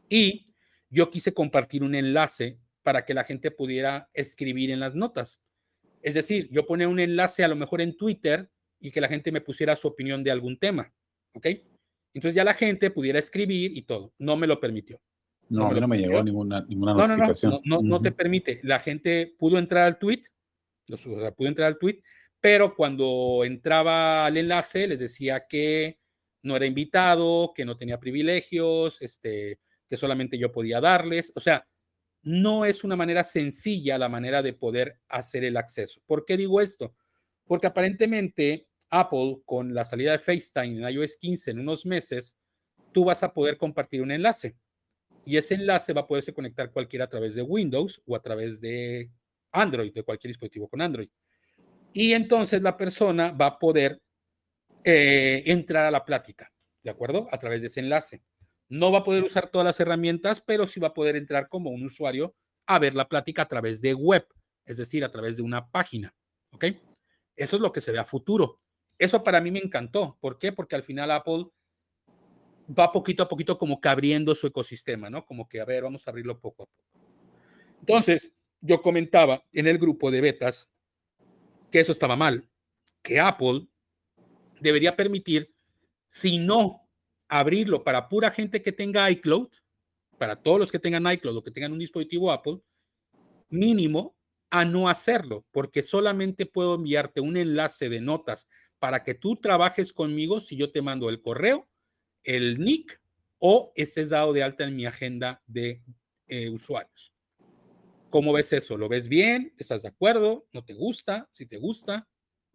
[0.08, 0.53] y
[0.94, 5.40] yo quise compartir un enlace para que la gente pudiera escribir en las notas.
[6.02, 9.32] Es decir, yo ponía un enlace a lo mejor en Twitter y que la gente
[9.32, 10.92] me pusiera su opinión de algún tema.
[11.32, 11.46] ¿Ok?
[12.12, 14.12] Entonces ya la gente pudiera escribir y todo.
[14.18, 15.00] No me lo permitió.
[15.48, 17.52] No, no, me, llegó ninguna, ninguna notificación.
[17.52, 18.60] No, no, no, no, te permite.
[18.62, 20.22] La gente pudo entrar al tweet
[20.92, 22.02] o sea, pude entrar al tweet,
[22.40, 25.98] pero cuando entraba al enlace les decía que
[26.42, 31.32] no era invitado, que no tenía privilegios, este, que solamente yo podía darles.
[31.34, 31.66] O sea,
[32.22, 36.00] no es una manera sencilla la manera de poder hacer el acceso.
[36.06, 36.94] ¿Por qué digo esto?
[37.46, 42.36] Porque aparentemente Apple, con la salida de FaceTime en iOS 15 en unos meses,
[42.92, 44.56] tú vas a poder compartir un enlace.
[45.26, 48.60] Y ese enlace va a poderse conectar cualquiera a través de Windows o a través
[48.60, 49.10] de
[49.52, 51.08] Android, de cualquier dispositivo con Android.
[51.92, 54.00] Y entonces la persona va a poder
[54.82, 57.28] eh, entrar a la plática, ¿de acuerdo?
[57.30, 58.22] A través de ese enlace.
[58.68, 61.70] No va a poder usar todas las herramientas, pero sí va a poder entrar como
[61.70, 62.34] un usuario
[62.66, 64.26] a ver la plática a través de web,
[64.64, 66.14] es decir, a través de una página.
[66.50, 66.66] ¿Ok?
[67.36, 68.60] Eso es lo que se ve a futuro.
[68.98, 70.16] Eso para mí me encantó.
[70.20, 70.52] ¿Por qué?
[70.52, 71.46] Porque al final Apple
[72.66, 75.26] va poquito a poquito como que abriendo su ecosistema, ¿no?
[75.26, 76.84] Como que, a ver, vamos a abrirlo poco a poco.
[77.80, 80.70] Entonces, yo comentaba en el grupo de betas
[81.70, 82.48] que eso estaba mal,
[83.02, 83.66] que Apple
[84.60, 85.54] debería permitir,
[86.06, 86.83] si no
[87.38, 89.48] abrirlo para pura gente que tenga iCloud,
[90.18, 92.60] para todos los que tengan iCloud o que tengan un dispositivo Apple,
[93.50, 94.16] mínimo
[94.50, 99.92] a no hacerlo, porque solamente puedo enviarte un enlace de notas para que tú trabajes
[99.92, 101.68] conmigo si yo te mando el correo,
[102.22, 103.00] el nick
[103.38, 105.82] o estés dado de alta en mi agenda de
[106.28, 107.12] eh, usuarios.
[108.10, 108.76] ¿Cómo ves eso?
[108.76, 109.52] ¿Lo ves bien?
[109.58, 110.46] ¿Estás de acuerdo?
[110.52, 111.28] ¿No te gusta?
[111.32, 112.06] ¿Si te gusta?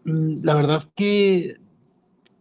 [0.05, 1.59] Mm, la verdad que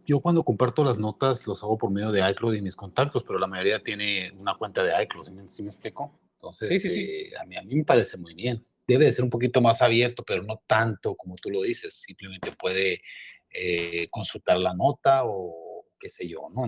[0.09, 3.37] yo cuando comparto las notas los hago por medio de iCloud y mis contactos, pero
[3.37, 6.19] la mayoría tiene una cuenta de iCloud, ¿sí me, explico?
[6.33, 8.65] Entonces, eh, a, mí, a mí me parece muy bien.
[8.87, 11.93] Debe de ser un poquito más abierto, pero no tanto como tú lo dices.
[11.93, 13.03] Simplemente puede
[13.51, 16.65] eh, consultar la nota o qué sé yo, ¿no?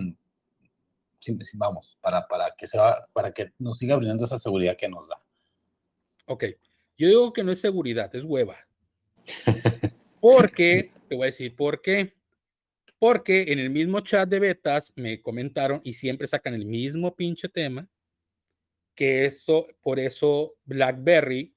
[1.56, 5.15] vamos, para, para, que sea, para que nos siga brindando esa seguridad que nos da.
[6.27, 6.43] Ok,
[6.95, 8.67] yo digo que no es seguridad, es hueva.
[10.21, 12.21] Porque, te voy a decir por qué
[13.02, 17.50] porque en el mismo chat de betas me comentaron y siempre sacan el mismo pinche
[17.50, 17.90] tema,
[18.94, 21.52] que esto, por eso BlackBerry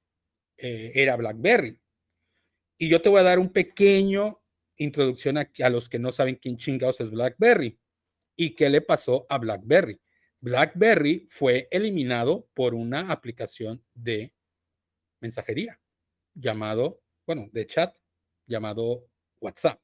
[0.56, 1.78] eh, era BlackBerry.
[2.78, 4.42] Y yo te voy a dar un pequeño
[4.76, 7.78] introducción a, a los que no saben quién chingados es BlackBerry
[8.36, 10.00] y qué le pasó a BlackBerry.
[10.40, 14.32] BlackBerry fue eliminado por una aplicación de
[15.20, 15.78] mensajería
[16.32, 17.94] llamado, bueno, de chat
[18.46, 19.06] llamado
[19.42, 19.83] WhatsApp.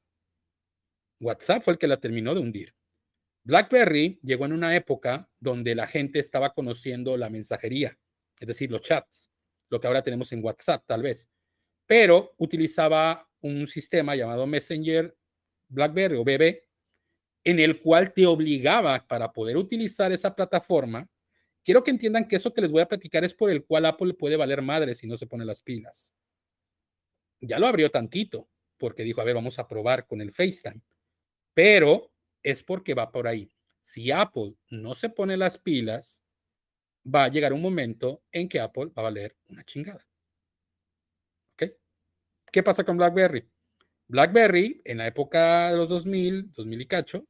[1.21, 2.75] WhatsApp fue el que la terminó de hundir.
[3.43, 7.97] BlackBerry llegó en una época donde la gente estaba conociendo la mensajería,
[8.39, 9.31] es decir, los chats,
[9.69, 11.29] lo que ahora tenemos en WhatsApp tal vez,
[11.85, 15.15] pero utilizaba un sistema llamado Messenger
[15.69, 16.63] BlackBerry o BB,
[17.43, 21.07] en el cual te obligaba para poder utilizar esa plataforma.
[21.63, 24.13] Quiero que entiendan que eso que les voy a platicar es por el cual Apple
[24.13, 26.13] puede valer madre si no se pone las pilas.
[27.39, 30.81] Ya lo abrió tantito, porque dijo, a ver, vamos a probar con el FaceTime
[31.53, 32.11] pero
[32.43, 33.51] es porque va por ahí.
[33.81, 36.23] Si Apple no se pone las pilas,
[37.03, 40.05] va a llegar un momento en que Apple va a valer una chingada.
[41.53, 41.71] ¿Ok?
[42.51, 43.47] ¿Qué pasa con BlackBerry?
[44.07, 47.27] BlackBerry en la época de los 2000, 2000 y cacho,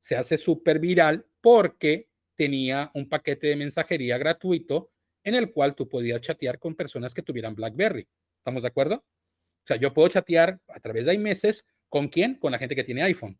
[0.00, 4.90] se hace súper viral porque tenía un paquete de mensajería gratuito
[5.24, 8.06] en el cual tú podías chatear con personas que tuvieran BlackBerry.
[8.38, 8.96] ¿Estamos de acuerdo?
[8.96, 12.34] O sea, yo puedo chatear a través de iMessage con quién?
[12.36, 13.38] Con la gente que tiene iPhone.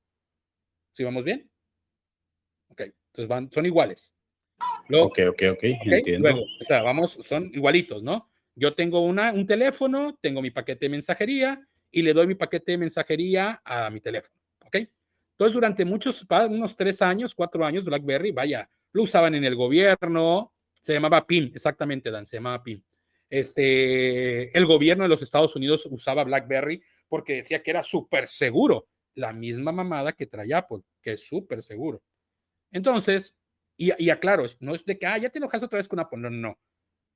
[0.96, 1.50] ¿Sí vamos bien?
[2.68, 4.14] Ok, entonces van, son iguales.
[4.90, 6.30] ok, ok, ok, entiendo.
[6.30, 8.30] Luego, o sea, vamos, son igualitos, ¿no?
[8.54, 12.72] Yo tengo una, un teléfono, tengo mi paquete de mensajería y le doy mi paquete
[12.72, 14.76] de mensajería a mi teléfono, ¿ok?
[15.32, 20.54] Entonces, durante muchos, unos tres años, cuatro años, BlackBerry, vaya, lo usaban en el gobierno,
[20.80, 22.82] se llamaba PIN, exactamente, Dan, se llamaba PIN.
[23.28, 28.86] Este, el gobierno de los Estados Unidos usaba BlackBerry porque decía que era súper seguro
[29.16, 32.02] la misma mamada que trae Apple, que es súper seguro.
[32.70, 33.34] Entonces,
[33.76, 36.30] y, aclaro, no es de que, ah, ya te enojas otra vez con Apple, no,
[36.30, 36.58] no.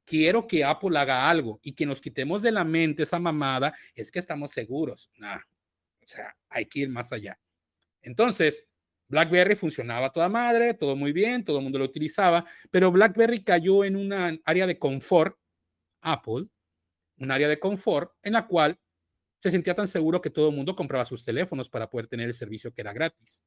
[0.04, 4.10] Quiero que Apple haga algo y que nos quitemos de la mente esa mamada, es
[4.10, 5.10] que estamos seguros.
[5.18, 7.38] Nah, o sea, hay que ir más allá.
[8.02, 8.66] Entonces,
[9.08, 13.84] BlackBerry funcionaba toda madre, todo muy bien, todo el mundo lo utilizaba, pero BlackBerry cayó
[13.84, 15.36] en una área de confort,
[16.00, 16.46] Apple,
[17.18, 18.78] un área de confort en la cual
[19.40, 22.35] se sentía tan seguro que todo el mundo compraba sus teléfonos para poder tener el
[22.35, 23.42] servicio que era gratis.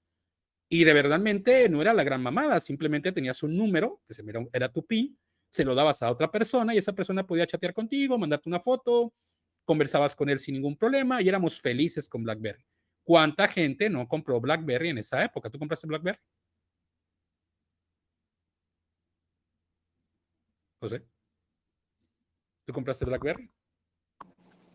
[0.70, 4.16] Y de verdadmente no era la gran mamada, simplemente tenías un número, que
[4.54, 5.18] era tu PIN,
[5.50, 9.14] se lo dabas a otra persona y esa persona podía chatear contigo, mandarte una foto,
[9.66, 12.66] conversabas con él sin ningún problema y éramos felices con BlackBerry.
[13.04, 15.50] ¿Cuánta gente no compró BlackBerry en esa época?
[15.50, 16.20] ¿Tú compraste BlackBerry?
[20.80, 21.04] José,
[22.66, 23.50] ¿tú compraste BlackBerry?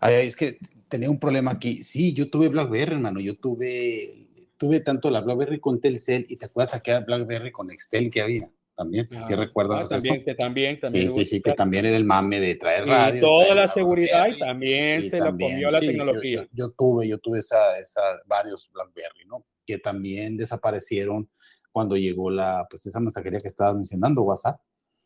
[0.02, 0.58] Es que
[0.88, 1.82] tenía un problema aquí.
[1.82, 3.20] Sí, yo tuve BlackBerry, hermano.
[3.20, 8.10] Yo tuve, tuve tanto la BlackBerry con Telcel y te acuerdas aquella BlackBerry con Nextel
[8.10, 9.08] que había también.
[9.08, 11.10] si ah, recuerdas ah, también, Que también, también.
[11.10, 13.18] Sí, sí, sí, que también era el mame de traer radio.
[13.18, 16.46] Y toda la seguridad y también se lo comió la tecnología.
[16.52, 19.44] Yo, tuve, yo tuve esa, esa, varios BlackBerry, ¿no?
[19.66, 21.28] Que también desaparecieron
[21.72, 24.60] cuando llegó la, pues esa mensajería que estaba mencionando, WhatsApp.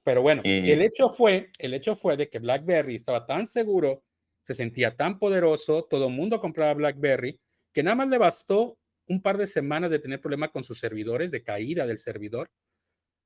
[0.04, 4.02] Pero bueno, el eh, hecho fue, el hecho fue de que BlackBerry estaba tan seguro,
[4.42, 7.40] se sentía tan poderoso, todo el mundo compraba BlackBerry,
[7.72, 11.30] que nada más le bastó un par de semanas de tener problemas con sus servidores,
[11.30, 12.50] de caída del servidor,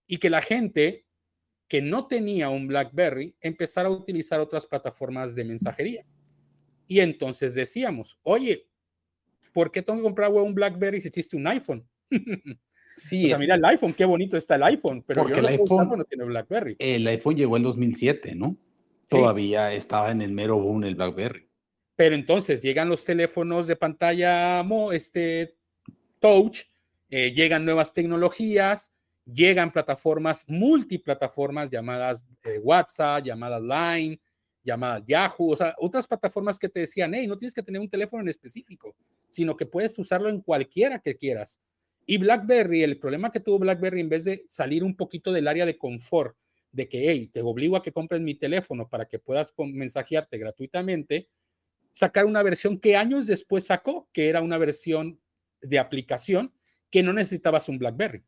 [0.07, 1.07] y que la gente
[1.69, 6.05] que no tenía un BlackBerry empezara a utilizar otras plataformas de mensajería.
[6.87, 8.69] Y entonces decíamos, oye,
[9.53, 11.87] ¿por qué tengo que comprar un BlackBerry si existe un iPhone?
[12.99, 13.27] Sí.
[13.27, 16.05] O sea, mira el iPhone, qué bonito está el iPhone, pero porque el iPhone no
[16.05, 16.77] tiene BlackBerry.
[16.79, 18.57] El iPhone llegó en 2007, ¿no?
[19.09, 21.49] Todavía estaba en el mero boom el BlackBerry.
[21.95, 25.57] Pero entonces llegan los teléfonos de pantalla este,
[26.21, 26.61] touch,
[27.09, 28.93] eh, llegan nuevas tecnologías,
[29.25, 34.21] llegan plataformas, multiplataformas llamadas eh, WhatsApp, llamadas Line,
[34.63, 37.89] llamadas Yahoo, o sea, otras plataformas que te decían, hey, no tienes que tener un
[37.89, 38.95] teléfono en específico,
[39.31, 41.61] sino que puedes usarlo en cualquiera que quieras.
[42.05, 45.67] Y BlackBerry, el problema que tuvo BlackBerry, en vez de salir un poquito del área
[45.67, 46.37] de confort,
[46.77, 51.31] de que, hey, te obligo a que compres mi teléfono para que puedas mensajearte gratuitamente,
[51.93, 55.19] sacar una versión que años después sacó, que era una versión
[55.63, 56.53] de aplicación
[56.91, 58.23] que no necesitabas un BlackBerry.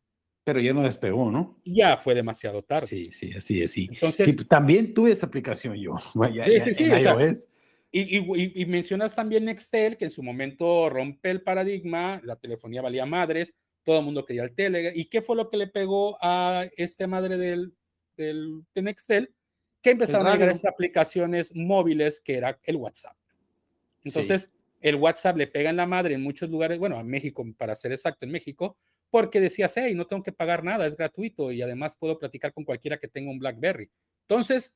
[0.45, 1.61] Pero ya no despegó, ¿no?
[1.63, 2.87] Ya fue demasiado tarde.
[2.87, 3.87] Sí, sí, así es, sí.
[3.93, 5.93] Entonces, también tuve esa aplicación yo.
[6.47, 6.91] sí, sí, sí.
[7.93, 13.05] y, y, mencionas también Nextel, que en su momento rompe el paradigma, la telefonía valía
[13.05, 14.95] madres, todo el mundo quería el Telegram.
[14.97, 17.75] ¿Y qué fue lo que le pegó a esta madre del,
[18.19, 19.35] del de Nextel?
[19.81, 23.17] Que empezaron a llegar esas aplicaciones móviles que era el WhatsApp.
[24.05, 24.51] Entonces,
[24.81, 27.93] el WhatsApp le pega en la madre en muchos lugares, bueno, a México, para ser
[27.93, 28.77] exacto, en México,
[29.11, 32.65] porque decías, hey, no tengo que pagar nada, es gratuito y además puedo platicar con
[32.65, 33.91] cualquiera que tenga un BlackBerry.
[34.23, 34.75] Entonces,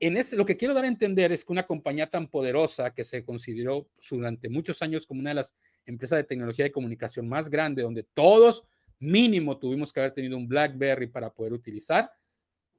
[0.00, 3.04] en ese, lo que quiero dar a entender es que una compañía tan poderosa que
[3.04, 5.54] se consideró durante muchos años como una de las
[5.86, 8.64] empresa de tecnología de comunicación más grande, donde todos
[8.98, 12.10] mínimo tuvimos que haber tenido un BlackBerry para poder utilizar,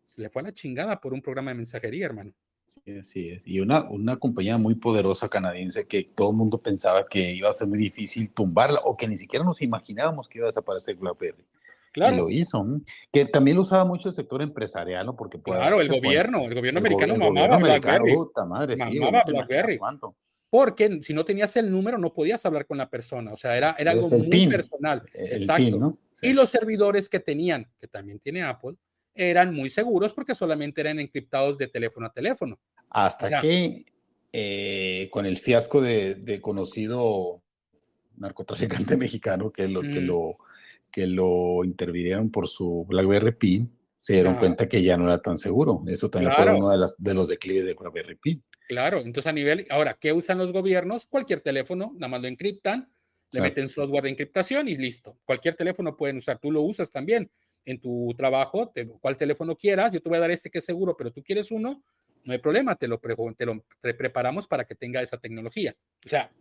[0.06, 2.34] se le fue a la chingada por un programa de mensajería, hermano.
[2.68, 3.48] Sí, así es.
[3.48, 7.52] Y una, una compañía muy poderosa canadiense que todo el mundo pensaba que iba a
[7.52, 11.46] ser muy difícil tumbarla o que ni siquiera nos imaginábamos que iba a desaparecer BlackBerry.
[11.92, 12.16] Claro.
[12.16, 12.66] Y lo hizo.
[13.12, 15.16] Que también lo usaba mucho el sector empresarial, ¿no?
[15.16, 18.16] Porque claro, el gobierno, el gobierno americano mamaba BlackBerry.
[18.48, 19.80] madre, mamaba BlackBerry
[20.54, 23.74] porque si no tenías el número no podías hablar con la persona, o sea, era,
[23.80, 25.02] era algo muy personal.
[25.12, 25.98] Exacto.
[26.22, 28.76] Y los servidores que tenían, que también tiene Apple,
[29.16, 32.60] eran muy seguros porque solamente eran encriptados de teléfono a teléfono.
[32.90, 33.86] Hasta que
[34.32, 37.42] eh, con el fiasco de, conocido
[38.18, 40.38] narcotraficante mexicano que lo, que lo,
[40.92, 45.38] que lo intervinieron por su BlackBerry PIN, se dieron cuenta que ya no era tan
[45.38, 45.82] seguro.
[45.88, 48.44] Eso también fue uno de, las, de los declives de BlackBerry PIN.
[48.68, 51.06] Claro, entonces a nivel, ahora, ¿qué usan los gobiernos?
[51.06, 52.92] Cualquier teléfono, nada más lo encriptan,
[53.32, 55.18] le meten software de encriptación y listo.
[55.26, 57.32] Cualquier teléfono pueden usar, tú lo usas también
[57.66, 60.96] en tu trabajo, cual teléfono quieras, yo te voy a dar ese que es seguro,
[60.98, 61.84] pero tú quieres uno,
[62.24, 63.00] no hay problema, te lo,
[63.38, 63.64] te lo
[63.98, 65.76] preparamos para que tenga esa tecnología.
[66.06, 66.32] O sea,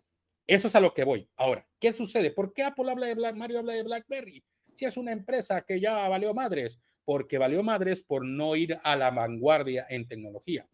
[0.46, 1.28] eso es a lo que voy.
[1.36, 2.30] Ahora, ¿qué sucede?
[2.30, 4.44] ¿Por qué Apple habla de Black, Mario habla de BlackBerry?
[4.74, 8.96] Si es una empresa que ya valió madres, porque valió madres por no ir a
[8.96, 10.68] la vanguardia en tecnología.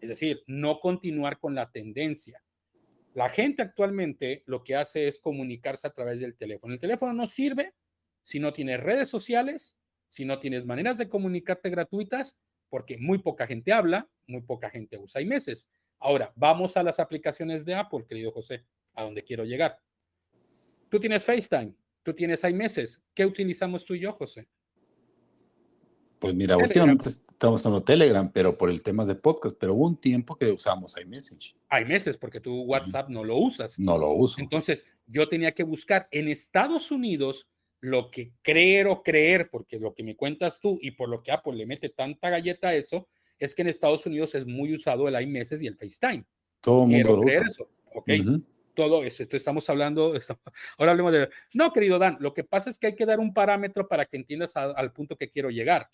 [0.00, 2.42] Es decir, no continuar con la tendencia.
[3.14, 6.72] La gente actualmente lo que hace es comunicarse a través del teléfono.
[6.72, 7.74] El teléfono no sirve
[8.22, 9.76] si no tienes redes sociales,
[10.10, 12.36] si no tienes maneras de comunicarte gratuitas,
[12.68, 15.68] porque muy poca gente habla, muy poca gente usa meses.
[16.00, 19.78] Ahora, vamos a las aplicaciones de Apple, querido José, a donde quiero llegar.
[20.88, 22.98] Tú tienes FaceTime, tú tienes iMessage.
[23.14, 24.48] ¿Qué utilizamos tú y yo, José?
[26.18, 29.96] Pues mira, últimamente estamos usando Telegram, pero por el tema de podcast, pero hubo un
[29.96, 31.54] tiempo que usamos iMessage.
[31.80, 33.78] iMessage, porque tú WhatsApp no lo usas.
[33.78, 34.40] No lo uso.
[34.40, 37.46] Entonces, yo tenía que buscar en Estados Unidos
[37.80, 41.32] lo que creer o creer, porque lo que me cuentas tú y por lo que
[41.32, 43.08] Apple le mete tanta galleta a eso,
[43.38, 46.24] es que en Estados Unidos es muy usado el iMessage y el FaceTime.
[46.60, 47.40] Todo el mundo lo usa.
[47.40, 47.68] eso.
[47.94, 48.10] Ok.
[48.80, 49.22] Todo eso.
[49.22, 50.14] Esto estamos hablando,
[50.78, 53.34] ahora hablemos de, no, querido Dan, lo que pasa es que hay que dar un
[53.34, 55.90] parámetro para que entiendas al punto que quiero llegar.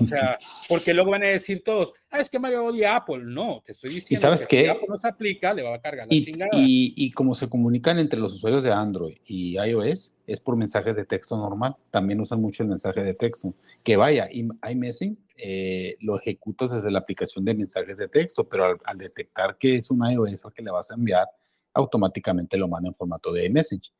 [0.00, 3.24] O sea, porque luego van a decir todos, ah, es que Mario odia Apple.
[3.24, 6.06] No, te estoy diciendo sabes que si Apple no se aplica, le va a cargar
[6.06, 6.50] la y, chingada.
[6.54, 10.94] Y, y como se comunican entre los usuarios de Android y iOS, es por mensajes
[10.94, 11.74] de texto normal.
[11.90, 13.52] También usan mucho el mensaje de texto.
[13.82, 18.76] Que vaya, iMessage eh, lo ejecutas desde la aplicación de mensajes de texto, pero al,
[18.84, 21.28] al detectar que es un iOS al que le vas a enviar,
[21.74, 23.90] automáticamente lo manda en formato de message.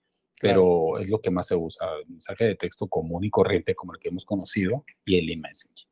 [0.41, 3.93] Pero es lo que más se usa, el mensaje de texto común y corriente como
[3.93, 5.89] el que hemos conocido y el e-message.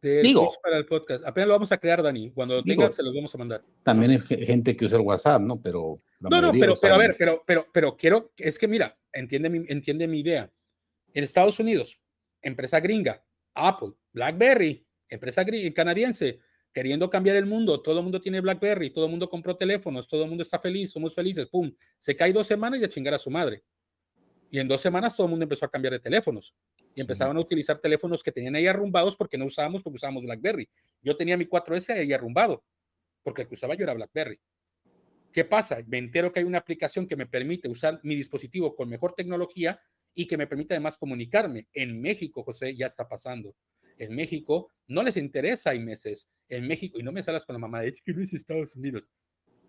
[0.00, 1.24] Digo, para el podcast.
[1.26, 2.30] Apenas lo vamos a crear, Dani.
[2.30, 3.64] Cuando lo tenga, se los vamos a mandar.
[3.82, 5.60] También hay gente que usa el WhatsApp, ¿no?
[5.60, 6.00] Pero.
[6.20, 9.64] No, no, pero, pero a ver, pero, pero, pero quiero, es que mira, entiende mi,
[9.68, 10.52] entiende mi idea.
[11.12, 11.98] En Estados Unidos,
[12.40, 15.44] empresa gringa, Apple, BlackBerry, empresa
[15.74, 16.40] canadiense,
[16.76, 20.24] queriendo cambiar el mundo, todo el mundo tiene BlackBerry, todo el mundo compró teléfonos, todo
[20.24, 23.18] el mundo está feliz, somos felices, pum, se cae dos semanas y a chingar a
[23.18, 23.64] su madre.
[24.50, 26.54] Y en dos semanas todo el mundo empezó a cambiar de teléfonos
[26.94, 30.68] y empezaban a utilizar teléfonos que tenían ahí arrumbados porque no usábamos, porque usábamos BlackBerry.
[31.00, 32.62] Yo tenía mi 4S ahí arrumbado,
[33.22, 34.38] porque el que usaba yo era BlackBerry.
[35.32, 35.78] ¿Qué pasa?
[35.86, 39.80] Me entero que hay una aplicación que me permite usar mi dispositivo con mejor tecnología
[40.14, 41.68] y que me permite además comunicarme.
[41.72, 43.56] En México, José, ya está pasando.
[43.98, 46.28] En México no les interesa hay meses.
[46.48, 49.10] En México, y no me salas con la mamá, es que no es Estados Unidos.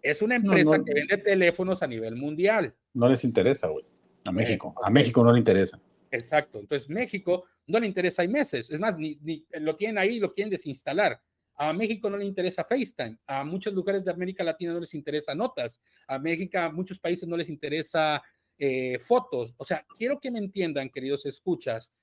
[0.01, 2.75] Es una empresa que vende teléfonos a nivel mundial.
[2.93, 3.85] No les interesa, güey.
[4.25, 4.75] A México.
[4.83, 5.81] a México no le interesa.
[6.11, 6.59] Exacto.
[6.59, 8.69] Entonces, México no le interesa hay meses.
[8.69, 9.19] Es más, ni,
[9.59, 11.19] lo tienen ahí, lo quieren desinstalar.
[11.55, 13.17] A México no le interesa FaceTime.
[13.25, 15.81] A muchos lugares de América Latina no les interesa notas.
[16.07, 18.21] A México, a muchos países no les interesa
[18.57, 19.55] eh, fotos.
[19.57, 21.93] O sea, quiero que me entiendan, queridos escuchas,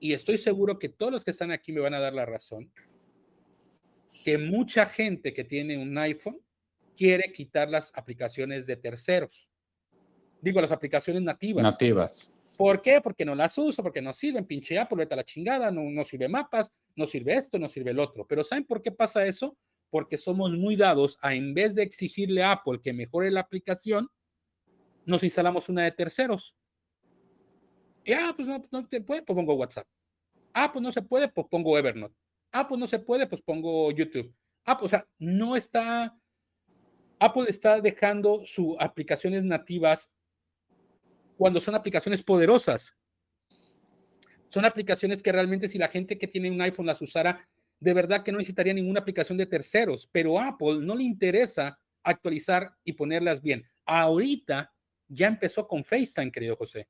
[0.00, 2.72] y estoy seguro que todos los que están aquí me van a dar la razón,
[4.24, 6.40] que mucha gente que tiene un iPhone
[6.96, 9.50] quiere quitar las aplicaciones de terceros.
[10.40, 11.62] Digo, las aplicaciones nativas.
[11.62, 12.34] Nativas.
[12.56, 13.00] ¿Por qué?
[13.00, 16.04] Porque no las uso, porque no sirven, pinche Apple, vete a la chingada, no, no
[16.04, 18.26] sirve mapas, no sirve esto, no sirve el otro.
[18.26, 19.56] Pero ¿saben por qué pasa eso?
[19.90, 24.08] Porque somos muy dados a, en vez de exigirle a Apple que mejore la aplicación,
[25.04, 26.54] nos instalamos una de terceros.
[28.04, 29.86] Y, ah, pues no, no te puede, pues pongo WhatsApp.
[30.52, 32.14] Ah, pues no se puede, pues pongo Evernote.
[32.52, 34.32] Ah, pues no se puede, pues pongo YouTube.
[34.64, 36.16] Ah, pues, o sea, no está,
[37.18, 40.10] Apple está dejando sus aplicaciones nativas
[41.36, 42.94] cuando son aplicaciones poderosas.
[44.48, 47.48] Son aplicaciones que realmente si la gente que tiene un iPhone las usara,
[47.80, 52.76] de verdad que no necesitaría ninguna aplicación de terceros, pero Apple no le interesa actualizar
[52.84, 53.64] y ponerlas bien.
[53.84, 54.72] Ahorita
[55.08, 56.88] ya empezó con FaceTime, querido José.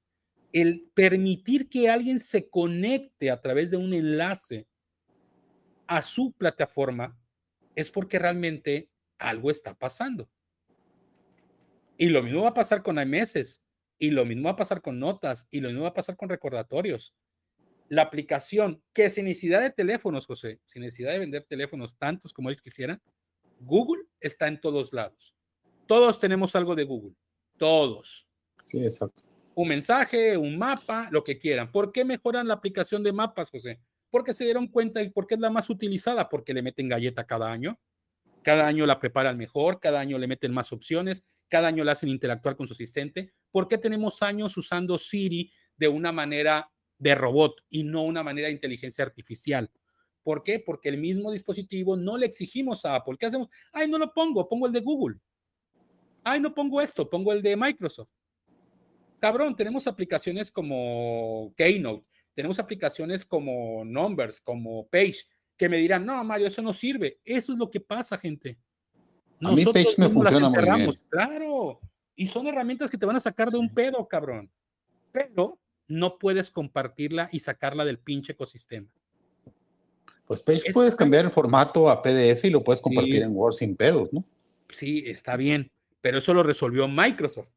[0.54, 4.68] El permitir que alguien se conecte a través de un enlace
[5.88, 7.18] a su plataforma
[7.74, 8.88] es porque realmente
[9.18, 10.30] algo está pasando.
[11.98, 13.58] Y lo mismo va a pasar con iMessage,
[13.98, 16.28] y lo mismo va a pasar con notas, y lo mismo va a pasar con
[16.28, 17.16] recordatorios.
[17.88, 22.48] La aplicación, que sin necesidad de teléfonos, José, sin necesidad de vender teléfonos tantos como
[22.48, 23.02] ellos quisieran,
[23.58, 25.34] Google está en todos lados.
[25.88, 27.16] Todos tenemos algo de Google.
[27.58, 28.28] Todos.
[28.62, 29.33] Sí, exacto.
[29.54, 31.70] Un mensaje, un mapa, lo que quieran.
[31.70, 33.80] ¿Por qué mejoran la aplicación de mapas, José?
[34.10, 37.50] Porque se dieron cuenta y porque es la más utilizada, porque le meten galleta cada
[37.50, 37.78] año.
[38.42, 42.08] Cada año la preparan mejor, cada año le meten más opciones, cada año la hacen
[42.08, 43.32] interactuar con su asistente.
[43.50, 48.48] ¿Por qué tenemos años usando Siri de una manera de robot y no una manera
[48.48, 49.70] de inteligencia artificial?
[50.22, 50.58] ¿Por qué?
[50.58, 53.16] Porque el mismo dispositivo no le exigimos a Apple.
[53.18, 53.48] ¿Qué hacemos?
[53.72, 55.18] Ay, no lo pongo, pongo el de Google
[56.24, 58.10] ay, no pongo esto, pongo el de Microsoft.
[59.24, 62.04] Cabrón, tenemos aplicaciones como Keynote,
[62.34, 65.16] tenemos aplicaciones como Numbers, como Page,
[65.56, 67.20] que me dirán, no, Mario, eso no sirve.
[67.24, 68.58] Eso es lo que pasa, gente.
[69.40, 70.92] a mí Page me funciona muy bien.
[71.08, 71.80] Claro,
[72.14, 74.50] y son herramientas que te van a sacar de un pedo, cabrón.
[75.10, 75.58] Pero
[75.88, 78.90] no puedes compartirla y sacarla del pinche ecosistema.
[80.26, 83.74] Pues Page puedes cambiar el formato a PDF y lo puedes compartir en Word sin
[83.74, 84.22] pedos, ¿no?
[84.68, 85.72] Sí, está bien,
[86.02, 87.48] pero eso lo resolvió Microsoft.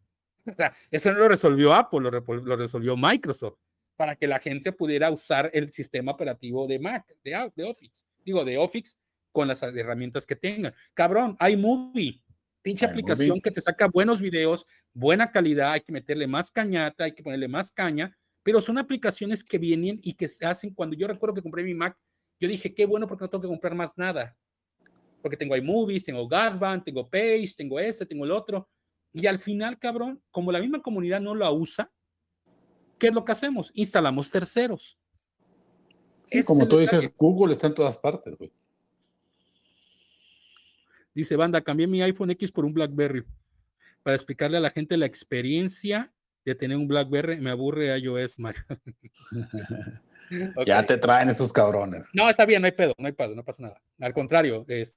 [0.91, 3.57] eso no lo resolvió Apple, lo, resolvió Microsoft
[3.95, 8.03] para que la gente pudiera usar el sistema operativo de Mac, de, de Office.
[8.23, 8.95] Digo, de Office
[9.31, 10.73] con las herramientas que tengan.
[10.93, 12.21] Cabrón, hay Movie,
[12.61, 17.13] pinche aplicación que te saca buenos videos, buena calidad, hay que meterle más cañata, hay
[17.13, 21.07] que ponerle más caña, pero son aplicaciones que vienen y que se hacen cuando yo
[21.07, 21.97] recuerdo que compré mi Mac,
[22.39, 24.37] yo dije, qué bueno porque no tengo que comprar más nada
[25.21, 28.69] porque tengo iMovies, tengo Garban, tengo Page, tengo ese, tengo el otro.
[29.13, 31.91] Y al final, cabrón, como la misma comunidad no la usa,
[32.97, 33.71] ¿qué es lo que hacemos?
[33.73, 34.97] Instalamos terceros.
[36.25, 38.51] Sí, como tú dices, Google está en todas partes, güey.
[41.15, 43.25] Dice, banda, cambié mi iPhone X por un BlackBerry
[44.03, 46.13] para explicarle a la gente la experiencia
[46.45, 47.41] de tener un BlackBerry.
[47.41, 48.63] Me aburre iOS, Mario.
[50.65, 52.05] Ya te traen esos cabrones.
[52.11, 53.81] No, está bien, no hay pedo, no hay pedo, no pasa nada.
[53.97, 54.93] Al contrario, es,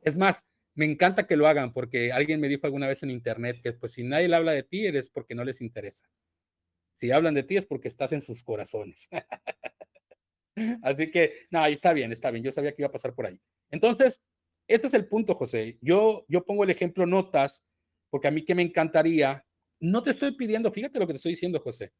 [0.00, 0.42] es más,
[0.76, 3.92] me encanta que lo hagan porque alguien me dijo alguna vez en internet que pues
[3.92, 6.06] si nadie le habla de ti eres porque no les interesa.
[6.96, 9.08] Si hablan de ti es porque estás en sus corazones.
[10.82, 12.44] Así que, no, está bien, está bien.
[12.44, 13.40] Yo sabía que iba a pasar por ahí.
[13.70, 14.22] Entonces,
[14.68, 15.78] este es el punto, José.
[15.80, 17.64] Yo, yo pongo el ejemplo notas
[18.10, 19.46] porque a mí que me encantaría,
[19.80, 21.92] no te estoy pidiendo, fíjate lo que te estoy diciendo, José.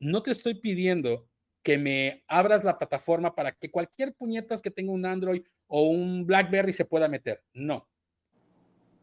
[0.00, 1.28] No te estoy pidiendo
[1.62, 6.26] que me abras la plataforma para que cualquier puñetas que tenga un Android o un
[6.26, 7.42] BlackBerry se pueda meter.
[7.54, 7.88] No.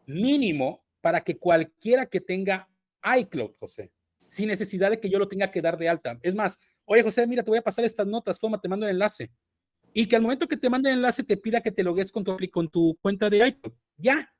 [0.05, 2.69] Mínimo para que cualquiera que tenga
[3.19, 3.91] iCloud, José,
[4.27, 6.19] sin necesidad de que yo lo tenga que dar de alta.
[6.21, 8.91] Es más, oye, José, mira, te voy a pasar estas notas, toma, te mando el
[8.91, 9.31] enlace.
[9.93, 12.25] Y que al momento que te mande el enlace te pida que te logues con
[12.25, 13.73] tu, con tu cuenta de iCloud.
[13.95, 14.33] Ya.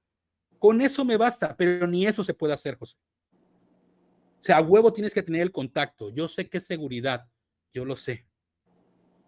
[0.59, 2.97] Con eso me basta, pero ni eso se puede hacer, José.
[4.41, 6.09] O sea, a huevo tienes que tener el contacto.
[6.13, 7.25] Yo sé que es seguridad,
[7.71, 8.27] yo lo sé.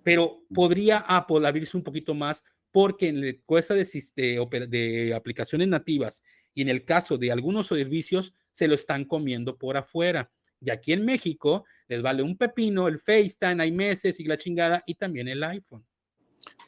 [0.03, 6.23] Pero podría Apple abrirse un poquito más porque en el cuesta de, de aplicaciones nativas
[6.53, 10.31] y en el caso de algunos servicios se lo están comiendo por afuera.
[10.61, 14.83] Y aquí en México les vale un pepino el FaceTime, hay meses y la chingada
[14.85, 15.85] y también el iPhone.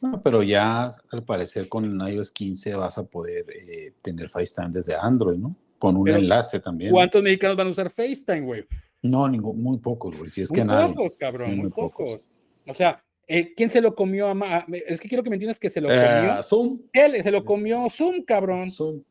[0.00, 4.70] No, pero ya al parecer con el iOS 15 vas a poder eh, tener FaceTime
[4.70, 5.56] desde Android, ¿no?
[5.78, 6.92] Con un enlace también.
[6.92, 8.64] ¿Cuántos mexicanos van a usar FaceTime, güey?
[9.02, 10.30] No, ningún, muy pocos, güey.
[10.30, 12.28] Si es muy que pocos, cabrón, muy, pocos.
[12.66, 14.28] O sea, eh, ¿quién se lo comió?
[14.28, 16.40] A es que quiero que me entiendas que se lo comió.
[16.40, 16.80] Eh, Zoom.
[16.92, 18.70] Él se lo comió Zoom, cabrón.
[18.70, 19.02] Zoom.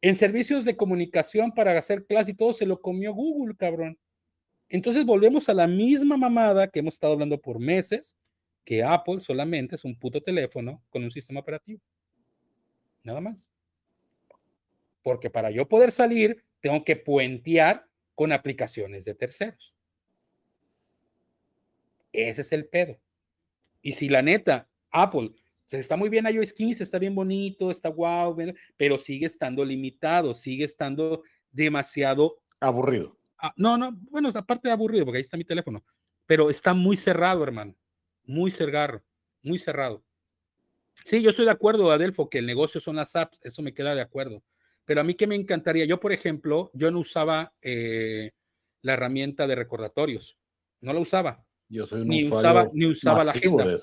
[0.00, 3.98] En servicios de comunicación para hacer clase y todo se lo comió Google, cabrón.
[4.68, 8.16] Entonces volvemos a la misma mamada que hemos estado hablando por meses,
[8.64, 11.80] que Apple solamente es un puto teléfono con un sistema operativo.
[13.02, 13.48] Nada más.
[15.02, 19.74] Porque para yo poder salir, tengo que puentear con aplicaciones de terceros.
[22.12, 22.98] Ese es el pedo.
[23.82, 25.32] Y si la neta, Apple,
[25.70, 28.36] está muy bien iOS 15, está bien bonito, está guau,
[28.76, 33.16] pero sigue estando limitado, sigue estando demasiado aburrido.
[33.38, 35.84] Ah, no, no, bueno, aparte de aburrido, porque ahí está mi teléfono,
[36.26, 37.76] pero está muy cerrado, hermano,
[38.24, 39.02] muy cerrado,
[39.42, 40.02] muy cerrado.
[41.04, 43.94] Sí, yo estoy de acuerdo, Adelfo, que el negocio son las apps, eso me queda
[43.94, 44.42] de acuerdo.
[44.84, 48.32] Pero a mí que me encantaría, yo por ejemplo, yo no usaba eh,
[48.82, 50.38] la herramienta de recordatorios,
[50.80, 51.44] no la usaba.
[51.68, 53.78] Yo soy un ni usaba, ni usaba la agenda.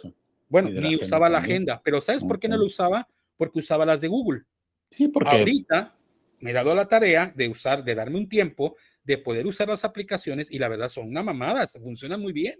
[0.47, 3.07] Bueno, ni usaba la agenda, pero ¿sabes por qué no la usaba?
[3.37, 4.43] Porque usaba las de Google.
[4.89, 5.97] Sí, porque ahorita
[6.39, 9.83] me he dado la tarea de usar, de darme un tiempo de poder usar las
[9.83, 12.59] aplicaciones y la verdad son una mamada, funcionan muy bien.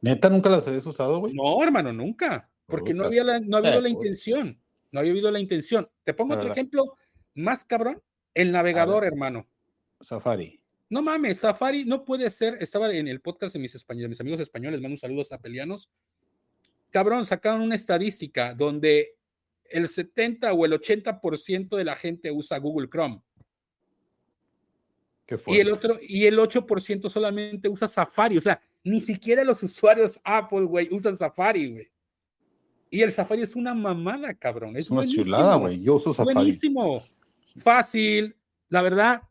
[0.00, 1.34] ¿Neta nunca las habías usado, güey?
[1.34, 4.60] No, hermano, nunca, porque no había, no habido la intención,
[4.90, 5.88] no había habido la intención.
[6.02, 6.96] Te pongo otro ejemplo
[7.34, 8.02] más cabrón,
[8.34, 9.48] el navegador, hermano.
[10.00, 10.60] Safari.
[10.90, 14.40] No mames, Safari no puede ser, estaba en el podcast de mis, españoles, mis amigos
[14.40, 15.90] españoles, mando saludos a pelianos.
[16.90, 19.16] Cabrón, sacaron una estadística donde
[19.70, 23.20] el 70 o el 80% de la gente usa Google Chrome.
[25.46, 28.38] y el otro, y el 8% solamente usa Safari.
[28.38, 31.90] O sea, ni siquiera los usuarios Apple, güey, usan Safari, güey.
[32.90, 34.76] Y el Safari es una mamada, cabrón.
[34.76, 35.82] Es una chulada, güey.
[35.82, 36.34] Yo uso Safari.
[36.34, 37.02] Buenísimo.
[37.56, 38.36] Fácil.
[38.68, 39.22] La verdad,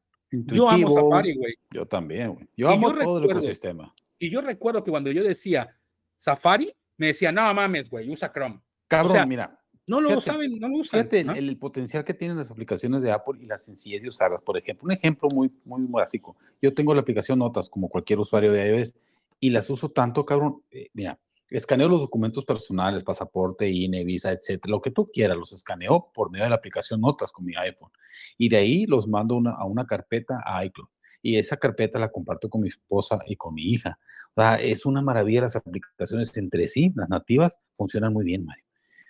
[0.46, 1.56] yo amo Safari, güey.
[1.72, 2.48] Yo también, güey.
[2.58, 3.94] Yo amo todo el ecosistema.
[4.18, 5.76] Y yo recuerdo que cuando yo decía
[6.16, 8.62] Safari, me decía, no mames, güey, usa Chrome.
[8.88, 9.60] Cabrón, mira.
[9.86, 11.10] No lo saben, no lo usan.
[11.10, 14.42] Fíjate el, potencial que tienen las aplicaciones de Apple y la sencillez de usarlas.
[14.42, 16.38] Por ejemplo, un ejemplo muy, muy básico.
[16.62, 18.96] Yo tengo la aplicación Notas como cualquier usuario de iOS
[19.42, 20.62] y las uso tanto, cabrón.
[20.72, 21.20] Eh, mira,
[21.58, 26.32] escaneo los documentos personales, pasaporte, INE, visa, etcétera, lo que tú quieras, los escaneo por
[26.32, 27.92] medio de la aplicación Notas con mi iPhone.
[28.38, 30.88] Y de ahí los mando a una carpeta a iCloud.
[31.22, 34.00] Y esa carpeta la comparto con mi esposa y con mi hija.
[34.36, 38.66] O sea, es una maravilla las aplicaciones entre sí, las nativas, funcionan muy bien, Mario.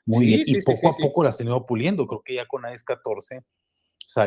[0.05, 0.41] Muy bien.
[0.45, 2.05] y poco a poco las he ido puliendo.
[2.07, 3.41] Creo que ya con iOS 14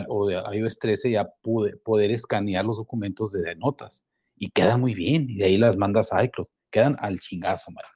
[0.08, 4.04] o de iOS 13 ya pude poder escanear los documentos de notas
[4.36, 5.28] y quedan muy bien.
[5.28, 6.48] Y de ahí las mandas a iCloud.
[6.70, 7.95] Quedan al chingazo, Mario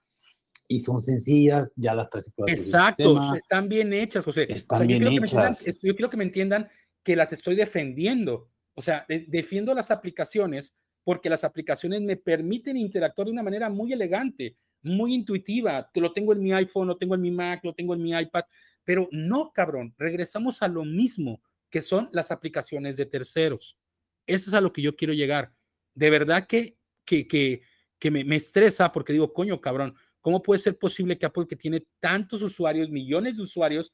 [0.71, 2.33] y son sencillas, ya las traes.
[2.47, 4.47] Exacto, están bien hechas, José.
[4.49, 5.65] Están bien hechas.
[5.83, 6.69] yo quiero que me entiendan
[7.03, 8.49] que las estoy defendiendo.
[8.75, 13.93] O sea, defiendo las aplicaciones porque las aplicaciones me permiten interactuar de una manera muy
[13.93, 15.91] elegante, muy intuitiva.
[15.93, 18.45] Lo tengo en mi iPhone, lo tengo en mi Mac, lo tengo en mi iPad,
[18.85, 23.77] pero no, cabrón, regresamos a lo mismo que son las aplicaciones de terceros.
[24.25, 25.53] Eso es a lo que yo quiero llegar.
[25.97, 27.63] De verdad que, que, que,
[27.99, 31.57] que me, me estresa porque digo, coño, cabrón, ¿Cómo puede ser posible que Apple, que
[31.57, 33.93] tiene tantos usuarios, millones de usuarios,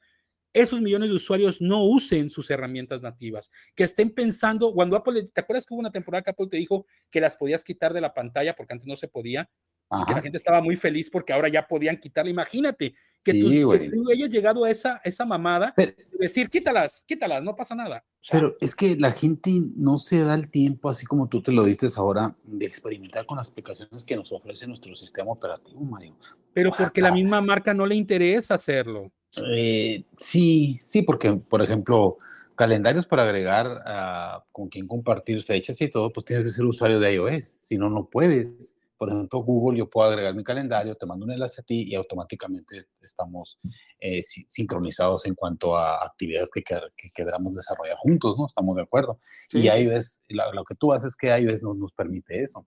[0.53, 5.41] esos millones de usuarios no usen sus herramientas nativas, que estén pensando, cuando Apple, ¿te
[5.41, 8.15] acuerdas que hubo una temporada que Apple te dijo que las podías quitar de la
[8.15, 9.51] pantalla porque antes no se podía?
[9.91, 12.31] Y que la gente estaba muy feliz porque ahora ya podían quitarla.
[12.31, 13.73] Imagínate que, tú,
[14.11, 18.05] hayas llegado a esa, esa mamada de decir, quítalas, quítalas, no pasa nada.
[18.31, 21.65] pero es que la gente no se da el tiempo, así como tú te lo
[21.65, 26.17] diste ahora, de experimentar con las aplicaciones que nos ofrece nuestro sistema operativo, Mario.
[26.53, 29.13] Pero porque la misma marca no le interesa hacerlo.
[29.49, 32.19] Eh, sí, sí, porque, por ejemplo,
[32.57, 37.15] calendarios para agregar con quien compartir fechas y todo, pues tienes que ser usuario de
[37.15, 38.76] iOS, si no, no puedes.
[38.99, 41.95] Por ejemplo, Google, yo puedo agregar mi calendario, te mando un enlace a ti y
[41.95, 43.61] automáticamente estamos
[44.01, 48.47] eh, sincronizados en cuanto a actividades que, que, queramos desarrollar juntos, ¿no?
[48.47, 49.21] Estamos de acuerdo.
[49.53, 52.67] Y iOS, lo, que tú haces es que iOS nos, nos permite eso.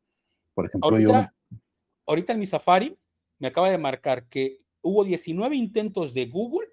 [0.54, 1.58] Por ejemplo, ahorita, yo...
[2.06, 2.98] Ahorita en mi Safari
[3.40, 6.68] me acaba de marcar que hubo 19 intentos de Google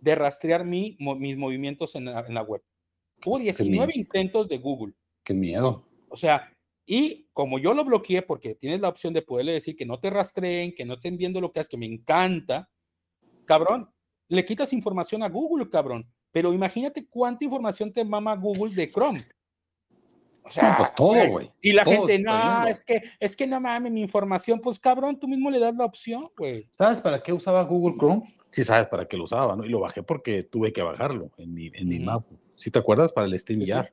[0.00, 2.62] de rastrear mi, mis movimientos en la, web.
[3.24, 4.94] Hubo 19 intentos de Google.
[5.24, 5.84] Qué miedo.
[6.08, 6.52] O sea,
[6.90, 10.08] y como yo lo bloqueé porque tienes la opción de poderle decir que no te
[10.08, 12.70] rastreen, que no estén viendo lo que haces, que me encanta,
[13.44, 13.90] cabrón,
[14.28, 16.10] le quitas información a Google, cabrón.
[16.32, 19.22] Pero imagínate cuánta información te mama Google de Chrome.
[20.42, 21.52] O sea, pues todo, güey.
[21.60, 24.58] Y la gente, no, es que, es que no mames mi información.
[24.58, 26.70] Pues cabrón, tú mismo le das la opción, güey.
[26.70, 28.34] ¿Sabes para qué usaba Google Chrome?
[28.50, 29.66] Sí, sabes para qué lo usaba, ¿no?
[29.66, 32.24] Y lo bajé porque tuve que bajarlo en mi, en mi Mac.
[32.56, 33.12] ¿Sí te acuerdas?
[33.12, 33.88] Para el StreamYard.
[33.88, 33.92] Sí,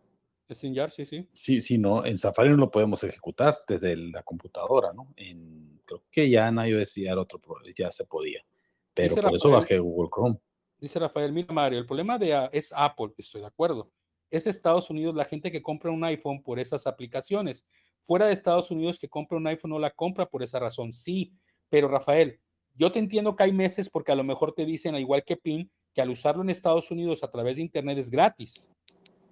[0.54, 1.30] StreamYard, sí, sí.
[1.34, 2.06] Sí, sí, no.
[2.06, 5.14] En Safari no lo podemos ejecutar desde la computadora, ¿no?
[5.16, 7.39] En, creo que ya en iOS ya, otro,
[7.76, 8.46] ya se podía.
[8.93, 10.38] Pero por eso bajé Google Chrome.
[10.78, 13.91] Dice Rafael, mira Mario, el problema de es Apple, estoy de acuerdo
[14.30, 17.66] es Estados Unidos la gente que compra un iPhone por esas aplicaciones.
[18.04, 21.34] Fuera de Estados Unidos que compra un iPhone no la compra por esa razón, sí.
[21.70, 22.39] Pero Rafael,
[22.74, 25.72] yo te entiendo que hay meses porque a lo mejor te dicen, igual que PIN,
[25.93, 28.64] que al usarlo en Estados Unidos a través de Internet es gratis.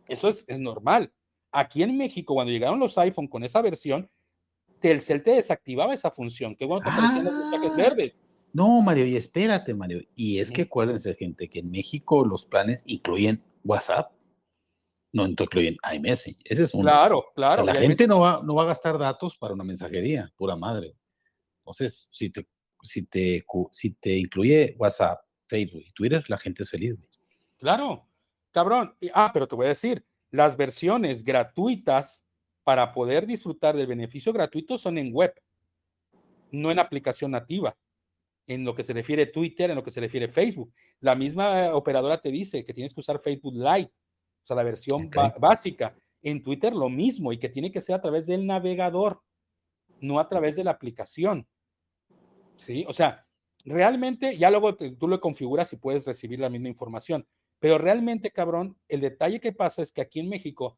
[0.07, 1.11] Eso es, normal.
[1.51, 4.09] Aquí en México, cuando llegaron los iPhone con esa versión,
[4.79, 6.55] Telcel te desactivaba esa función.
[6.55, 7.77] Qué bueno te aparecían los mensajes ah.
[7.77, 8.25] verdes.
[8.51, 10.01] No, Mario, y espérate, Mario.
[10.15, 14.11] Y es que acuérdense, gente, que en México los planes incluyen WhatsApp
[15.13, 16.37] no incluyen iMessage.
[16.43, 16.81] Ese es un.
[16.81, 17.63] Claro, claro.
[17.63, 20.97] la gente no va, no va a gastar datos para una mensajería, pura madre.
[21.59, 22.47] Entonces, si te,
[22.81, 26.95] si te, si te incluye WhatsApp, Facebook y Twitter, la gente es feliz.
[27.57, 28.09] Claro,
[28.53, 28.95] cabrón.
[29.13, 32.25] Ah, pero te voy a decir, las versiones gratuitas
[32.63, 35.33] para poder disfrutar del beneficio gratuito son en web,
[36.51, 37.75] no en aplicación nativa.
[38.47, 40.73] En lo que se refiere Twitter, en lo que se refiere Facebook.
[40.99, 43.91] La misma operadora te dice que tienes que usar Facebook Lite
[44.43, 45.95] o sea, la versión básica.
[46.21, 49.21] En Twitter lo mismo y que tiene que ser a través del navegador,
[49.99, 51.47] no a través de la aplicación.
[52.57, 52.85] ¿Sí?
[52.87, 53.25] O sea,
[53.65, 57.25] realmente ya luego tú lo configuras y puedes recibir la misma información.
[57.63, 60.77] Pero realmente, cabrón, el detalle que pasa es que aquí en México,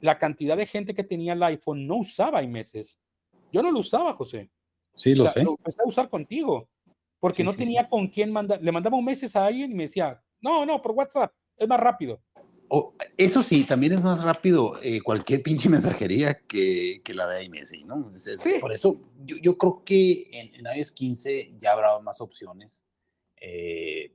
[0.00, 2.96] la cantidad de gente que tenía el iPhone no usaba iMessage.
[3.52, 4.50] Yo no lo usaba, José.
[4.94, 5.42] Sí, lo sé.
[5.42, 6.70] Lo empecé a usar contigo,
[7.20, 8.62] porque no tenía con quién mandar.
[8.62, 11.78] Le mandaba un mensaje a alguien y me decía, no, no, por WhatsApp, es más
[11.78, 12.22] rápido
[13.16, 17.84] eso sí, también es más rápido eh, cualquier pinche mensajería que, que la de iMessage,
[17.84, 18.12] ¿no?
[18.18, 18.58] sí.
[18.60, 22.82] Por eso yo, yo creo que en, en, iOS 15 ya habrá más opciones.
[23.40, 24.12] Eh,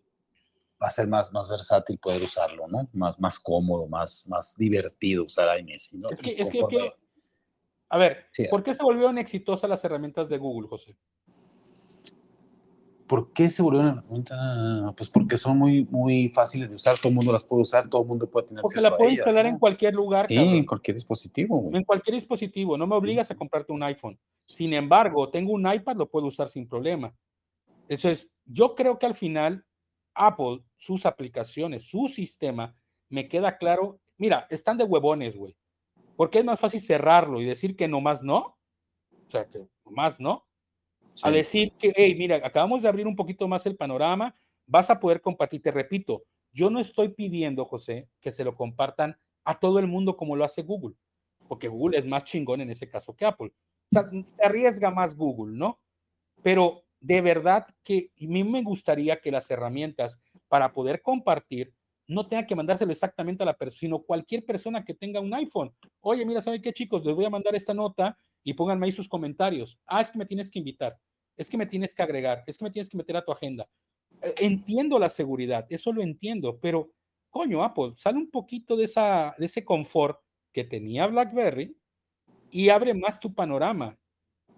[0.82, 2.90] va a ser más, más versátil poder usarlo, ¿no?
[2.94, 6.10] Más, más cómodo, más, más divertido usar iMessage, ¿no?
[6.10, 6.64] Es que, es que,
[7.90, 10.96] a ver, ¿por qué se volvieron exitosas las herramientas de Google, José?
[13.08, 14.94] ¿Por qué se volvieron una herramienta?
[14.96, 18.04] Pues porque son muy, muy fáciles de usar, todo el mundo las puede usar, todo
[18.04, 20.28] el mundo puede tener Porque la puedo instalar en cualquier lugar.
[20.28, 21.72] Sí, en cualquier dispositivo.
[21.74, 24.20] En cualquier dispositivo, no me obligas a comprarte un iPhone.
[24.46, 27.12] Sin embargo, tengo un iPad, lo puedo usar sin problema.
[27.88, 29.66] Entonces, yo creo que al final,
[30.14, 32.76] Apple, sus aplicaciones, su sistema,
[33.10, 35.56] me queda claro, mira, están de huevones, güey.
[36.16, 38.58] Porque es más fácil cerrarlo y decir que nomás no.
[39.12, 40.50] O sea, que nomás no
[41.22, 45.00] a decir que, hey, mira, acabamos de abrir un poquito más el panorama, vas a
[45.00, 45.62] poder compartir.
[45.62, 50.16] Te repito, yo no estoy pidiendo, José, que se lo compartan a todo el mundo
[50.16, 50.96] como lo hace Google,
[51.48, 53.52] porque Google es más chingón en ese caso que Apple.
[53.92, 55.80] O sea, se arriesga más Google, ¿no?
[56.42, 60.20] Pero de verdad que a mí me gustaría que las herramientas
[60.50, 61.74] para poder compartir
[62.08, 65.72] no tengan que mandárselo exactamente a la persona, sino cualquier persona que tenga un iPhone.
[66.02, 67.06] Oye, mira, ¿saben qué, chicos?
[67.06, 69.78] Les voy a mandar esta nota y pónganme ahí sus comentarios.
[69.86, 71.00] Ah, es que me tienes que invitar
[71.40, 73.68] es que me tienes que agregar, es que me tienes que meter a tu agenda.
[74.22, 76.92] Eh, entiendo la seguridad, eso lo entiendo, pero
[77.30, 80.20] coño, Apple, sale un poquito de, esa, de ese confort
[80.52, 81.78] que tenía BlackBerry
[82.52, 83.98] y abre más tu panorama,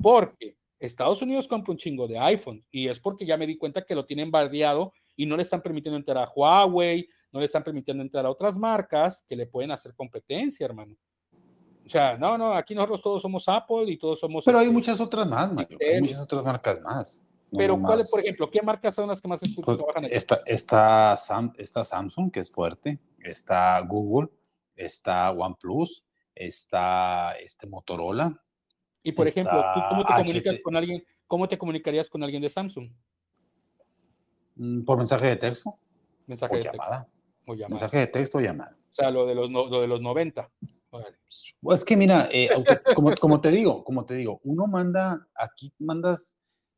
[0.01, 3.85] porque Estados Unidos compra un chingo de iPhone y es porque ya me di cuenta
[3.85, 4.91] que lo tienen bardeado
[5.21, 8.57] y no le están permitiendo entrar a Huawei, no le están permitiendo entrar a otras
[8.57, 10.97] marcas que le pueden hacer competencia, hermano.
[11.85, 14.43] O sea, no, no, aquí nosotros todos somos Apple y todos somos.
[14.43, 17.21] Pero hay este, muchas otras más, Hay muchas otras marcas más.
[17.55, 21.15] Pero, ¿cuáles, por ejemplo, qué marcas son las que más escuchas pues, trabajan Está, está,
[21.17, 24.29] Sam, está Samsung, que es fuerte, está Google,
[24.75, 26.03] está OnePlus,
[26.33, 28.41] está este Motorola.
[29.03, 31.03] Y por ejemplo, ¿tú cómo te comunicas con alguien?
[31.27, 32.89] ¿Cómo te comunicarías con alguien de Samsung?
[34.61, 35.75] Mm, por mensaje de texto.
[36.27, 37.07] Mensaje de llamada.
[37.47, 37.81] O llamada.
[37.81, 38.77] Mensaje de texto o llamada.
[38.91, 40.51] O sea, lo de los, lo de los 90.
[41.61, 42.47] Pues es que mira, eh,
[42.93, 46.35] como, como, te digo, como te digo, uno manda, aquí mandas,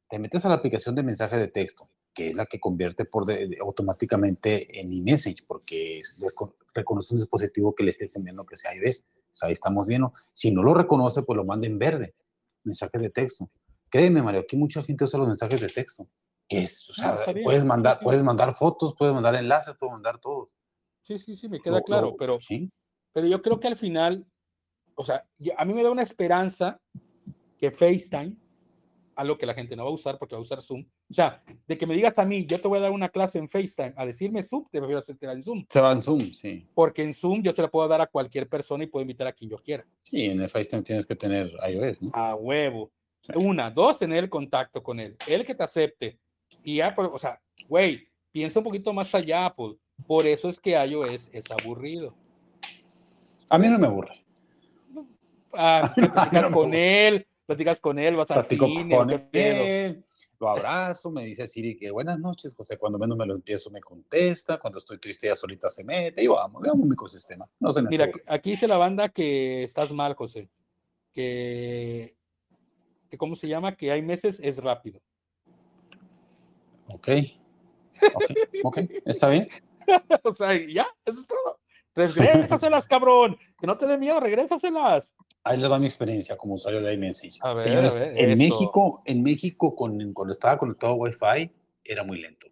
[0.08, 3.26] te metes a la aplicación de mensaje de texto, que es la que convierte por
[3.60, 6.02] automáticamente en iMessage, porque
[6.74, 9.02] reconoce un dispositivo que le estés enviando que sea iOS.
[9.02, 10.14] O sea, ahí estamos viendo.
[10.34, 12.14] Si no lo reconoce, pues lo manda en verde,
[12.64, 13.50] mensaje de texto.
[13.90, 16.08] Créeme, Mario, aquí mucha gente usa los mensajes de texto.
[16.48, 20.48] Que es, o sea, puedes mandar, puedes mandar fotos, puedes mandar enlaces, puedes mandar todo.
[21.02, 22.72] Sí, sí, sí, me queda claro, pero ¿sí?
[23.14, 24.26] Pero yo creo que al final,
[24.96, 25.26] o sea,
[25.58, 26.80] a mí me da una esperanza
[27.58, 28.36] que FaceTime,
[29.16, 31.44] algo que la gente no va a usar porque va a usar Zoom, o sea,
[31.68, 33.94] de que me digas a mí, yo te voy a dar una clase en FaceTime,
[33.96, 35.66] a decirme Zoom, te voy a hacer en Zoom.
[35.70, 36.68] Se va en Zoom, sí.
[36.74, 39.34] Porque en Zoom yo te la puedo dar a cualquier persona y puedo invitar a
[39.34, 39.86] quien yo quiera.
[40.04, 42.12] Sí, en el FaceTime tienes que tener iOS, ¿no?
[42.14, 42.92] A huevo.
[43.36, 46.20] Una, dos, tener el contacto con él, él que te acepte.
[46.64, 49.78] Y ya, o sea, güey, piensa un poquito más allá, Apple.
[50.08, 52.16] Por eso es que iOS es aburrido.
[53.50, 54.24] A mí no me aburre.
[55.54, 60.04] Ah, platicas con él, platicas con él, vas a cine, con él,
[60.40, 63.80] lo abrazo, me dice Siri que buenas noches, José, cuando menos me lo empiezo me
[63.80, 67.48] contesta, cuando estoy triste ya solita se mete y vamos, veamos mi ecosistema.
[67.60, 70.50] No Mira, aquí dice la banda que estás mal, José,
[71.14, 72.16] que,
[73.10, 73.78] que ¿cómo se llama?
[73.78, 75.02] Que hay meses es rápido.
[76.88, 77.10] Ok,
[78.14, 78.26] ok,
[78.64, 79.48] ok, está bien.
[80.24, 81.60] o sea, ya, eso es todo.
[81.96, 83.38] Regrésaselas, cabrón.
[83.60, 85.16] Que no te dé miedo, regrésaselas.
[85.44, 87.40] Ahí le va mi experiencia como usuario de iMessage.
[87.58, 91.52] Señores, en México, en México, con, cuando estaba conectado a Wi-Fi,
[91.84, 92.48] era muy lento.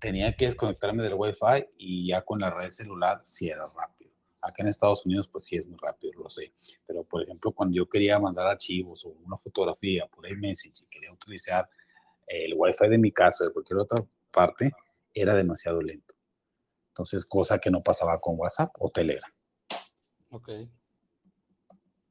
[0.00, 4.10] Tenía que desconectarme del Wi-Fi y ya con la red celular sí era rápido.
[4.42, 6.52] Acá en Estados Unidos, pues sí es muy rápido, lo sé.
[6.86, 11.12] Pero, por ejemplo, cuando yo quería mandar archivos o una fotografía por iMessage y quería
[11.12, 11.66] utilizar
[12.26, 14.72] el Wi-Fi de mi casa o de cualquier otra parte,
[15.12, 16.14] era demasiado lento.
[16.88, 19.30] Entonces, cosa que no pasaba con WhatsApp o Telegram.
[20.30, 20.50] Ok.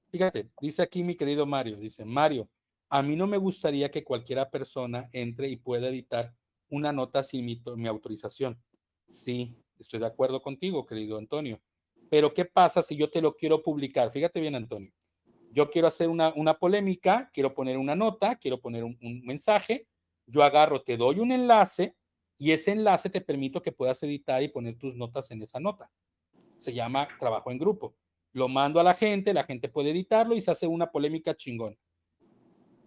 [0.10, 2.48] Fíjate, dice aquí mi querido Mario, dice, Mario,
[2.90, 6.36] a mí no me gustaría que cualquiera persona entre y pueda editar
[6.70, 8.62] una nota sin mi, autorización.
[9.08, 11.60] Sí, estoy de acuerdo contigo, querido Antonio.
[12.10, 14.12] Pero ¿qué pasa si yo te lo quiero publicar?
[14.12, 14.92] Fíjate bien, Antonio.
[15.52, 19.88] Yo quiero hacer una, una polémica, quiero poner una nota, quiero poner un mensaje.
[20.26, 21.96] Yo agarro, te doy un enlace,
[22.38, 25.90] y ese enlace te permite que puedas editar y poner tus notas en esa nota.
[26.58, 27.96] Se llama trabajo en grupo.
[28.34, 31.78] Lo mando a la gente, la gente puede editarlo y se hace una polémica chingón.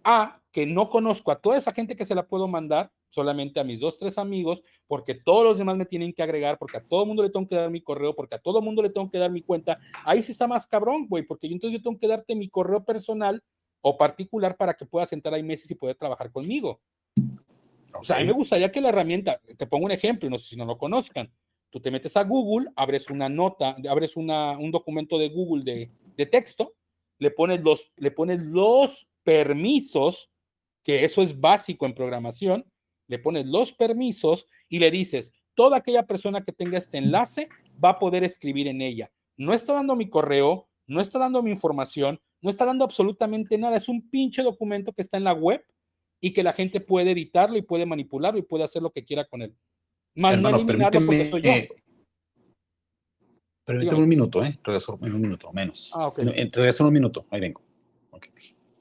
[0.03, 3.63] A, que no conozco a toda esa gente que se la puedo mandar, solamente a
[3.63, 7.05] mis dos, tres amigos, porque todos los demás me tienen que agregar, porque a todo
[7.05, 9.31] mundo le tengo que dar mi correo, porque a todo mundo le tengo que dar
[9.31, 9.79] mi cuenta.
[10.05, 12.85] Ahí sí está más cabrón, güey, porque yo entonces yo tengo que darte mi correo
[12.85, 13.43] personal
[13.81, 16.81] o particular para que puedas entrar ahí meses y poder trabajar conmigo.
[17.99, 20.49] O sea, a mí me gustaría que la herramienta, te pongo un ejemplo, no sé
[20.49, 21.31] si no lo conozcan.
[21.69, 25.91] Tú te metes a Google, abres una nota, abres una, un documento de Google de,
[26.15, 26.75] de texto,
[27.19, 30.29] le pones, los, le pones los permisos,
[30.83, 32.65] que eso es básico en programación,
[33.07, 37.49] le pones los permisos y le dices, toda aquella persona que tenga este enlace
[37.83, 39.11] va a poder escribir en ella.
[39.35, 43.77] No está dando mi correo, no está dando mi información, no está dando absolutamente nada.
[43.77, 45.63] Es un pinche documento que está en la web
[46.19, 49.25] y que la gente puede editarlo y puede manipularlo y puede hacer lo que quiera
[49.25, 49.55] con él.
[50.15, 51.51] Más no eliminarlo porque soy yo.
[53.63, 54.59] permíteme un minuto, ¿eh?
[54.63, 55.91] Regreso en un minuto, menos.
[55.93, 56.19] Ah, ok.
[56.19, 57.61] Regreso en un minuto, ahí vengo.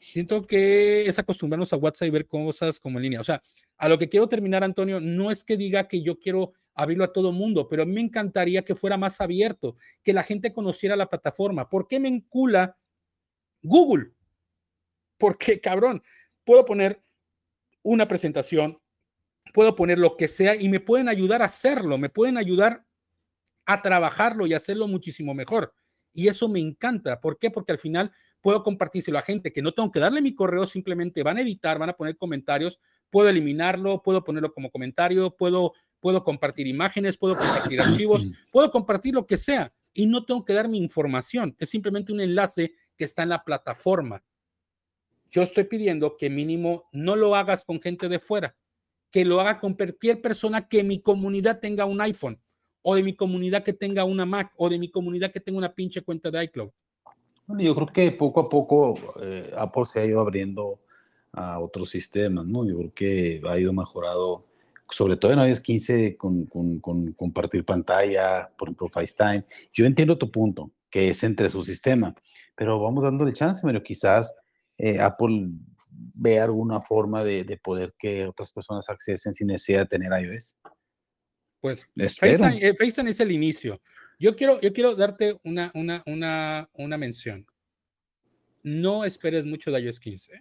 [0.01, 3.21] Siento que es acostumbrarnos a WhatsApp y ver cosas como en línea.
[3.21, 3.43] O sea,
[3.77, 7.13] a lo que quiero terminar, Antonio, no es que diga que yo quiero abrirlo a
[7.13, 11.69] todo mundo, pero me encantaría que fuera más abierto, que la gente conociera la plataforma.
[11.69, 12.79] ¿Por qué me encula
[13.63, 14.13] Google?
[15.19, 16.03] Porque, cabrón,
[16.45, 17.03] puedo poner
[17.87, 18.81] una presentación,
[19.55, 22.85] puedo poner lo que sea y me pueden ayudar a hacerlo, me pueden ayudar
[23.65, 25.73] a trabajarlo y hacerlo muchísimo mejor.
[26.13, 27.21] Y eso me encanta.
[27.21, 27.51] ¿Por qué?
[27.51, 28.11] Porque al final
[28.41, 31.79] puedo compartírselo a gente que no tengo que darle mi correo, simplemente van a editar,
[31.79, 37.37] van a poner comentarios, puedo eliminarlo, puedo ponerlo como comentario, puedo, puedo compartir imágenes, puedo
[37.37, 41.55] compartir archivos, puedo compartir lo que sea y no tengo que dar mi información.
[41.59, 44.25] Es simplemente un enlace que está en la plataforma
[45.31, 48.57] yo estoy pidiendo que mínimo no lo hagas con gente de fuera,
[49.11, 52.41] que lo haga con cualquier persona que mi comunidad tenga un iPhone
[52.83, 55.73] o de mi comunidad que tenga una Mac o de mi comunidad que tenga una
[55.73, 56.71] pinche cuenta de iCloud.
[57.47, 60.81] Bueno, yo creo que poco a poco eh, Apple se ha ido abriendo
[61.33, 62.67] a otros sistemas, ¿no?
[62.67, 64.45] Yo creo que ha ido mejorado,
[64.89, 69.45] sobre todo en iOS 15 con, con, con compartir pantalla, por ejemplo, FaceTime.
[69.73, 72.15] Yo entiendo tu punto, que es entre su sistema,
[72.55, 74.33] pero vamos dándole chance, pero quizás
[74.79, 75.49] eh, Apple
[75.89, 80.57] ve alguna forma de, de, poder que otras personas accesen sin necesidad de tener iOS.
[81.61, 83.81] Pues FaceTime, eh, FaceTime, es el inicio.
[84.19, 87.47] Yo quiero, yo quiero darte una, una, una, una mención.
[88.63, 90.35] No esperes mucho de iOS 15.
[90.35, 90.41] ¿eh?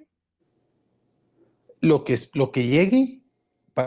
[1.82, 3.22] Lo que, lo que llegue.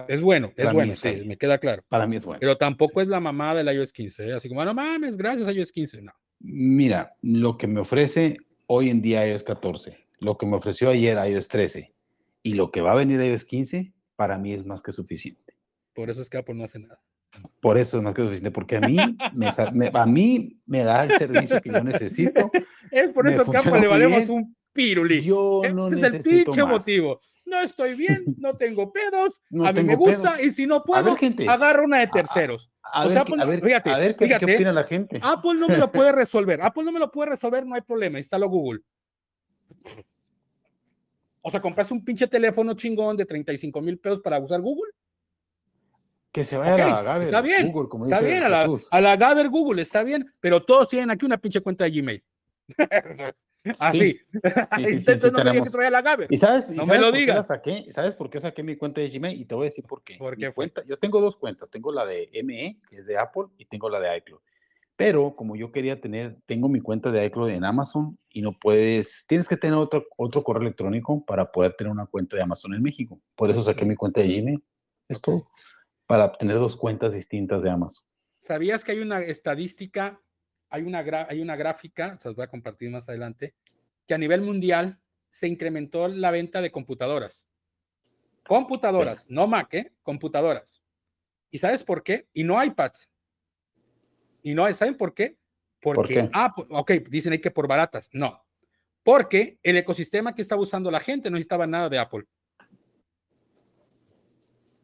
[0.09, 1.85] es bueno, es bueno, sí, me queda claro.
[1.89, 2.41] Para mí es bueno.
[2.41, 4.29] Pero tampoco es la mamá del iOS 15.
[4.29, 4.33] ¿eh?
[4.35, 6.03] Así como, no mames, gracias iOS 15.
[6.03, 6.13] No.
[6.41, 8.37] Mira, lo que me ofrece
[8.67, 11.95] hoy en día iOS 14, lo que me ofreció ayer iOS 13
[12.43, 15.55] y lo que va a venir iOS 15, para mí es más que suficiente.
[15.95, 17.01] Por eso es que Apple no hace nada.
[17.61, 18.97] Por eso es más que suficiente, porque a mí
[19.35, 22.51] me, a mí me da el servicio que yo necesito.
[22.91, 25.23] Es por eso que Apple le valemos un piruli.
[25.23, 27.21] Yo no Ese es el pinche motivo.
[27.45, 31.17] No estoy bien, no tengo pedos, a mí me gusta y si no puedo,
[31.49, 32.71] agarro una de terceros.
[32.83, 34.85] A, o sea, ver, Apple, a ver, fíjate, a ver ¿qué, fíjate, ¿qué, opina la
[34.85, 35.21] gente.
[35.23, 36.63] Apple no me lo puede resolver.
[36.63, 38.19] Apple no me lo puede resolver, no hay problema.
[38.19, 38.81] Instalo Google.
[41.43, 44.93] O sea, compras un pinche teléfono chingón de 35 mil pesos para usar Google
[46.33, 49.01] que se vaya a la Gaber está bien, Google, como está bien, a la, a
[49.01, 52.25] la, Gaber Google, está bien, pero todos tienen aquí una pinche cuenta de Gmail.
[53.81, 54.21] Así.
[54.79, 56.29] Sí, sí, no me que traer la Gaber.
[56.31, 57.49] ¿Y sabes, no me lo digas.
[57.49, 59.41] Saqué, ¿Sabes por qué saqué mi cuenta de Gmail?
[59.41, 60.17] Y te voy a decir por qué.
[60.17, 61.71] ¿Por qué cuenta, yo tengo dos cuentas.
[61.71, 64.41] Tengo la de ME, que es de Apple, y tengo la de iCloud.
[64.99, 69.25] Pero como yo quería tener, tengo mi cuenta de iCloud en Amazon y no puedes,
[69.29, 72.83] tienes que tener otro, otro correo electrónico para poder tener una cuenta de Amazon en
[72.83, 73.21] México.
[73.37, 74.65] Por eso saqué mi cuenta de Gmail.
[75.09, 75.49] Es todo
[76.09, 78.05] para tener dos cuentas distintas de Amazon.
[78.39, 80.21] ¿Sabías que hay una estadística,
[80.69, 83.55] hay una, hay una gráfica, se las voy a compartir más adelante,
[84.05, 87.47] que a nivel mundial se incrementó la venta de computadoras?
[88.49, 89.93] Computadoras, no Mac, ¿eh?
[90.03, 90.83] Computadoras.
[91.53, 92.27] ¿Y sabes por qué?
[92.33, 93.09] Y no iPads.
[94.43, 95.37] Y no, ¿saben por qué?
[95.81, 98.09] Porque, ah, ok, dicen ahí que por baratas.
[98.13, 98.43] No,
[99.09, 102.25] porque el ecosistema que estaba usando la gente no necesitaba nada de Apple.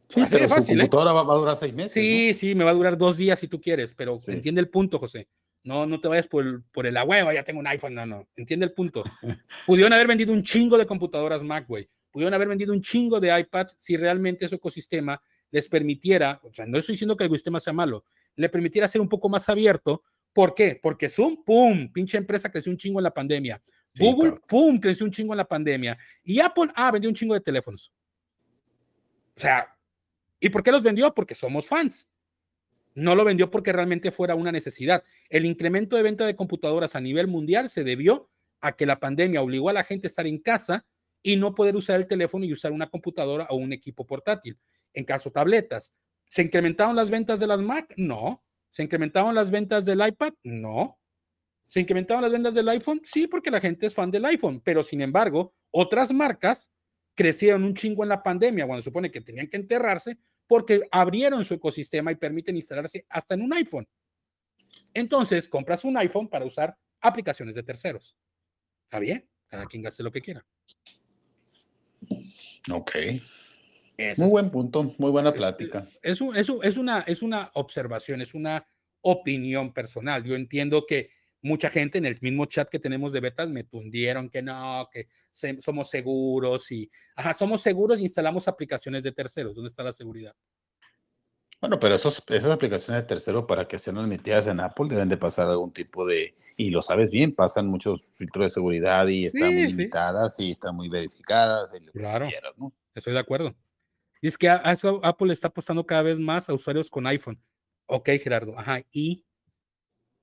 [0.08, 0.88] Sí, pero fácil, su ¿eh?
[0.88, 1.92] computadora va, a durar seis meses.
[1.92, 4.98] Sí, sí, me va a durar dos días si tú quieres, pero entiende el punto,
[4.98, 5.28] José.
[5.62, 8.26] No, no te vayas por, el, por la hueva, ya tengo un iPhone, no, no.
[8.34, 9.02] Entiende el punto.
[9.66, 11.88] Pudieron haber vendido un chingo de computadoras Mac, güey.
[12.10, 16.64] Pudieron haber vendido un chingo de iPads si realmente su ecosistema les permitiera, o sea,
[16.64, 18.06] no estoy diciendo que el ecosistema sea malo,
[18.36, 20.02] le permitiera ser un poco más abierto.
[20.32, 20.78] ¿Por qué?
[20.82, 23.62] Porque Zoom, pum, pinche empresa creció un chingo en la pandemia.
[23.96, 25.96] Google, pum, creció un chingo en la pandemia.
[26.24, 27.92] Y Apple, ah, vendió un chingo de teléfonos.
[29.36, 29.74] O sea,
[30.44, 31.14] ¿Y por qué los vendió?
[31.14, 32.06] Porque somos fans.
[32.94, 35.02] No lo vendió porque realmente fuera una necesidad.
[35.30, 38.28] El incremento de venta de computadoras a nivel mundial se debió
[38.60, 40.84] a que la pandemia obligó a la gente a estar en casa
[41.22, 44.58] y no poder usar el teléfono y usar una computadora o un equipo portátil.
[44.92, 45.94] En caso tabletas.
[46.26, 47.92] ¿Se incrementaron las ventas de las Mac?
[47.96, 48.44] No.
[48.70, 50.32] ¿Se incrementaron las ventas del iPad?
[50.42, 50.98] No.
[51.66, 53.00] ¿Se incrementaron las ventas del iPhone?
[53.04, 56.72] Sí, porque la gente es fan del iPhone, pero sin embargo, otras marcas
[57.14, 61.54] crecieron un chingo en la pandemia, cuando supone que tenían que enterrarse, porque abrieron su
[61.54, 63.88] ecosistema y permiten instalarse hasta en un iPhone.
[64.92, 68.16] Entonces, compras un iPhone para usar aplicaciones de terceros.
[68.84, 70.44] Está bien, cada quien gaste lo que quiera.
[72.70, 72.92] Ok.
[74.16, 75.86] Muy buen punto, muy buena plática.
[76.02, 78.66] Es, es, es, una, es una observación, es una
[79.02, 80.24] opinión personal.
[80.24, 81.10] Yo entiendo que
[81.42, 85.08] mucha gente en el mismo chat que tenemos de betas me tundieron que no, que
[85.60, 89.54] somos seguros y, ajá, somos seguros y instalamos aplicaciones de terceros.
[89.54, 90.34] ¿Dónde está la seguridad?
[91.60, 95.16] Bueno, pero esos, esas aplicaciones de terceros para que sean admitidas en Apple deben de
[95.16, 99.54] pasar algún tipo de, y lo sabes bien, pasan muchos filtros de seguridad y están
[99.54, 101.74] muy limitadas y están muy verificadas.
[101.92, 102.28] claro,
[102.94, 103.52] estoy de acuerdo.
[104.24, 107.38] Y es que Apple está apostando cada vez más a usuarios con iPhone.
[107.84, 109.22] Ok, Gerardo, ajá, y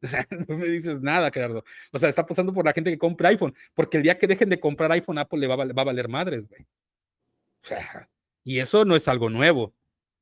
[0.47, 1.63] no me dices nada, Gerardo.
[1.91, 4.49] O sea, está pasando por la gente que compra iPhone, porque el día que dejen
[4.49, 6.63] de comprar iPhone, Apple le va, a valer madres, güey.
[6.63, 8.09] O sea,
[8.43, 9.75] y eso no es algo nuevo.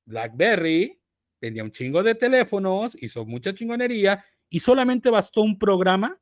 [0.04, 1.00] BlackBerry
[1.40, 6.20] vendía un chingo de teléfonos, hizo mucha chingonería y solamente bastó un programa,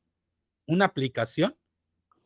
[0.67, 1.57] una aplicación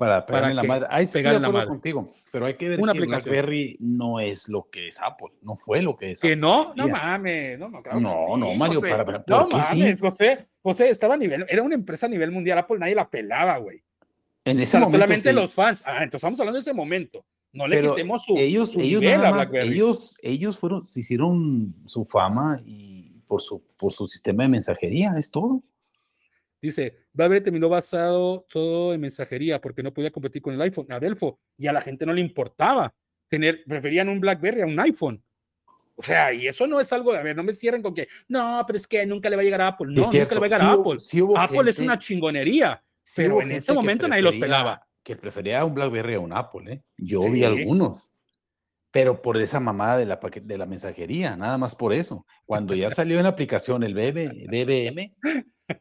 [0.02, 0.88] para pegarle la madre.
[0.90, 1.68] Ahí sí la madre.
[1.68, 5.58] contigo, pero hay que ver Una que BlackBerry no es lo que es Apple, no
[5.58, 6.22] fue lo que es.
[6.22, 10.90] Que no, no mames, no, no, no, no, Mario, para, para, no mames, José, José
[10.90, 13.84] estaba a nivel, era una empresa a nivel mundial, Apple nadie la pelaba, güey.
[14.44, 15.84] En ese momento solamente los fans.
[15.86, 17.24] Ah, entonces estamos hablando de ese momento.
[17.54, 19.04] No le quitemos su, ellos, su ellos,
[19.54, 25.14] ellos, ellos fueron, se hicieron su fama y por su, por su sistema de mensajería,
[25.20, 25.62] es todo.
[26.60, 31.40] Dice, BlackBerry terminó basado todo en mensajería porque no podía competir con el iPhone, Adelfo,
[31.58, 32.94] y a la gente no le importaba
[33.28, 35.24] tener, preferían un BlackBerry a un iPhone.
[35.96, 38.64] O sea, y eso no es algo, a ver, no me cierren con que, no,
[38.66, 39.88] pero es que nunca le va a llegar a Apple.
[39.90, 40.98] No, nunca le va a llegar a Apple.
[41.38, 42.84] Apple es una chingonería,
[43.16, 44.88] pero en ese momento nadie los pelaba.
[45.04, 46.84] Que prefería un BlackBerry a un Apple, ¿eh?
[46.98, 48.11] Yo vi algunos,
[48.92, 52.26] pero por esa mamada de la, de la mensajería, nada más por eso.
[52.46, 55.16] Cuando ya salió en la aplicación el BB, BBM,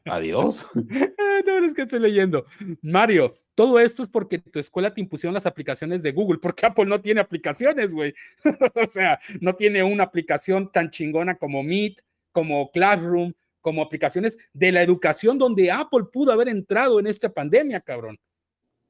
[0.05, 0.65] adiós.
[1.47, 2.47] no, es que estoy leyendo.
[2.83, 6.87] Mario, todo esto es porque tu escuela te impusieron las aplicaciones de Google, porque Apple
[6.87, 8.15] no tiene aplicaciones, güey.
[8.75, 12.01] o sea, no tiene una aplicación tan chingona como Meet,
[12.33, 17.81] como Classroom, como aplicaciones de la educación donde Apple pudo haber entrado en esta pandemia,
[17.81, 18.17] cabrón.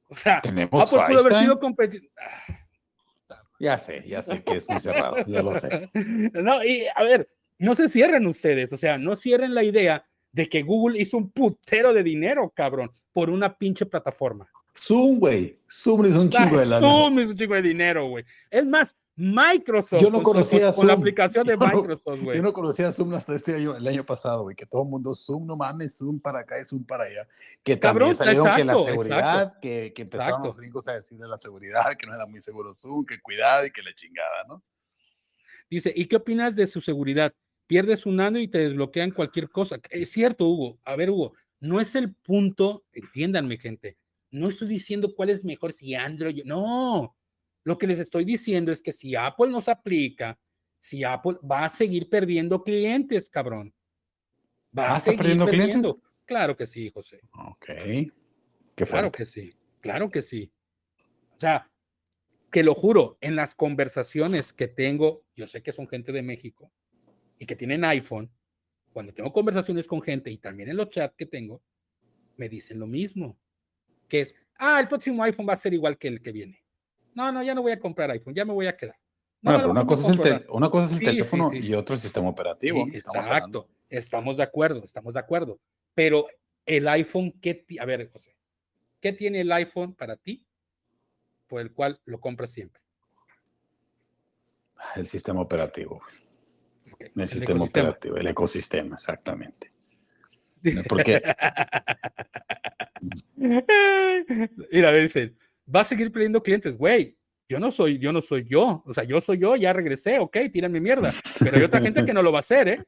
[0.09, 2.13] O sea, Apple pudo haber sido competitivo.
[3.61, 5.91] Ya sé, ya sé que es muy cerrado, ya lo sé.
[6.33, 10.49] No, y a ver, no se cierren ustedes, o sea, no cierren la idea de
[10.49, 14.49] que Google hizo un putero de dinero, cabrón, por una pinche plataforma.
[14.79, 15.59] Zoom, güey.
[15.71, 16.81] Zoom hizo un chingo de lana.
[16.81, 18.25] Zoom hizo un chingo de dinero, güey.
[18.51, 20.01] Es más, Microsoft.
[20.01, 22.39] Yo no conocía con, la aplicación de Microsoft, güey.
[22.39, 24.57] Yo no conocía Zoom hasta este año, el año pasado, güey.
[24.57, 27.29] Que todo el mundo Zoom, no mames, Zoom para acá y Zoom para allá.
[27.63, 31.37] Que Cabrón, también salieron que la seguridad, que, que empezaron los gringos a decirle la
[31.37, 34.63] seguridad, que no era muy seguro Zoom, que cuidado y que la chingada, ¿no?
[35.69, 37.35] Dice, ¿y qué opinas de su seguridad?
[37.67, 39.79] Pierdes un año y te desbloquean cualquier cosa.
[39.91, 40.79] Es cierto, Hugo.
[40.83, 43.99] A ver, Hugo, no es el punto, entiéndanme, gente.
[44.31, 46.43] No estoy diciendo cuál es mejor, si Android.
[46.45, 47.15] No,
[47.65, 50.39] lo que les estoy diciendo es que si Apple nos aplica,
[50.79, 53.75] si Apple va a seguir perdiendo clientes, cabrón.
[54.77, 55.95] Va a ah, seguir perdiendo, Clientes?
[56.25, 57.21] Claro que sí, José.
[57.33, 57.67] Ok.
[58.75, 60.53] Qué claro que sí, claro que sí.
[61.35, 61.71] O sea,
[62.51, 66.73] que lo juro, en las conversaciones que tengo, yo sé que son gente de México
[67.39, 68.31] y que tienen iPhone,
[68.93, 71.63] cuando tengo conversaciones con gente y también en los chats que tengo,
[72.37, 73.39] me dicen lo mismo,
[74.09, 76.65] que es, ah, el próximo iPhone va a ser igual que el que viene.
[77.15, 78.97] No, no, ya no voy a comprar iPhone, ya me voy a quedar.
[79.43, 82.87] una, cosa es el una, cosa es el teléfono y otro el sistema operativo.
[82.93, 85.59] exacto, estamos de acuerdo, estamos de acuerdo.
[85.95, 86.27] Pero
[86.67, 88.37] el iPhone, ¿qué a ver, José,
[89.01, 90.47] ¿qué tiene el iPhone para ti
[91.47, 92.81] por el cual lo compras siempre?
[94.97, 96.01] El sistema operativo.
[96.99, 99.73] El, sistema operativo, el ecosistema, exactamente.
[100.89, 101.23] Porque.
[104.71, 105.37] Mira, dicen,
[105.67, 107.17] va a seguir perdiendo clientes, güey.
[107.49, 108.83] Yo no soy, yo no soy yo.
[108.87, 111.13] O sea, yo soy yo, ya regresé, ok, tírenme mierda.
[111.39, 112.85] Pero hay otra gente que no lo va a hacer, ¿eh?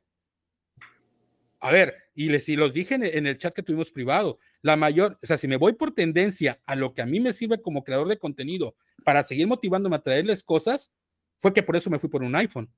[1.58, 5.16] A ver, y les y los dije en el, chat que tuvimos privado, la mayor,
[5.22, 7.84] o sea, si me voy por tendencia a lo que a mí me sirve como
[7.84, 10.90] creador de contenido para seguir motivándome a traerles cosas,
[11.38, 12.68] fue que por eso me fui por un iPhone.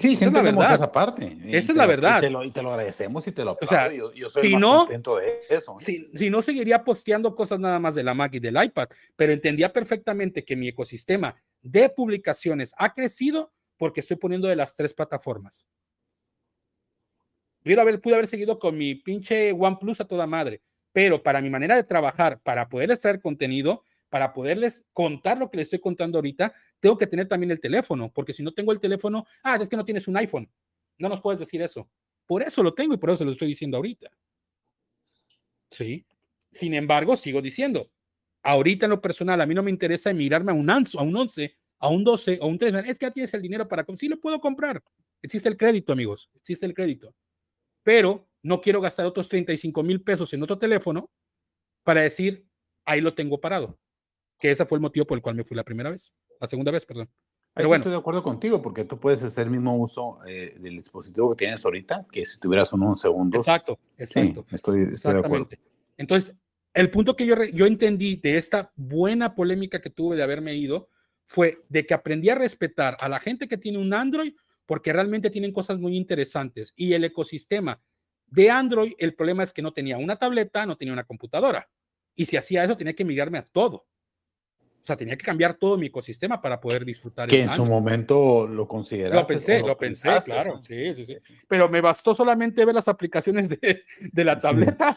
[0.00, 0.74] Sí, esa es la verdad.
[0.74, 1.36] esa parte.
[1.46, 2.18] Esa es la verdad.
[2.18, 3.66] Y te, lo, y te, lo, agradecemos y te lo aplaudo.
[3.66, 5.76] O sea, yo, soy si más no, contento de eso.
[5.78, 5.84] ¿eh?
[5.84, 9.32] Si, si, no, seguiría posteando cosas nada más de la Mac y del iPad, pero
[9.32, 14.94] entendía perfectamente que mi ecosistema de publicaciones ha crecido porque estoy poniendo de las tres
[14.94, 15.66] plataformas.
[17.62, 21.50] Pude haber, pude haber seguido con mi pinche OnePlus a toda madre, pero para mi
[21.50, 26.18] manera de trabajar, para poder extraer contenido, para poderles contar lo que les estoy contando
[26.18, 29.68] ahorita, tengo que tener también el teléfono, porque si no tengo el teléfono, ah, es
[29.68, 30.50] que no tienes un iPhone.
[30.98, 31.88] No nos puedes decir eso.
[32.26, 34.10] Por eso lo tengo y por eso lo estoy diciendo ahorita.
[35.70, 36.04] Sí.
[36.50, 37.90] Sin embargo, sigo diciendo,
[38.42, 41.56] ahorita en lo personal, a mí no me interesa mirarme a un, a un 11,
[41.78, 42.74] a un 12 o un 3.
[42.86, 43.86] Es que ya tienes el dinero para...
[43.96, 44.82] Sí lo puedo comprar.
[45.22, 46.28] Existe el crédito, amigos.
[46.34, 47.14] Existe el crédito.
[47.84, 51.08] Pero no quiero gastar otros 35 mil pesos en otro teléfono
[51.84, 52.46] para decir,
[52.84, 53.78] ahí lo tengo parado
[54.40, 56.72] que ese fue el motivo por el cual me fui la primera vez, la segunda
[56.72, 57.08] vez, perdón.
[57.54, 57.82] Pero bueno.
[57.82, 61.44] Estoy de acuerdo contigo, porque tú puedes hacer el mismo uso eh, del dispositivo que
[61.44, 63.38] tienes ahorita, que si tuvieras un segundo.
[63.38, 64.46] Exacto, exacto.
[64.50, 65.48] estoy, estoy de acuerdo.
[65.96, 66.38] Entonces,
[66.72, 70.88] el punto que yo, yo entendí de esta buena polémica que tuve de haberme ido
[71.26, 74.34] fue de que aprendí a respetar a la gente que tiene un Android
[74.66, 77.82] porque realmente tienen cosas muy interesantes y el ecosistema
[78.26, 81.68] de Android, el problema es que no tenía una tableta, no tenía una computadora.
[82.14, 83.86] Y si hacía eso, tenía que mirarme a todo.
[84.82, 87.28] O sea, tenía que cambiar todo mi ecosistema para poder disfrutar.
[87.28, 89.20] Que en su momento lo consideraste.
[89.20, 90.62] Lo pensé, lo, pensé, claro.
[90.64, 91.16] Sí, sí, sí.
[91.46, 94.96] Pero me bastó solamente ver las aplicaciones de, de la tableta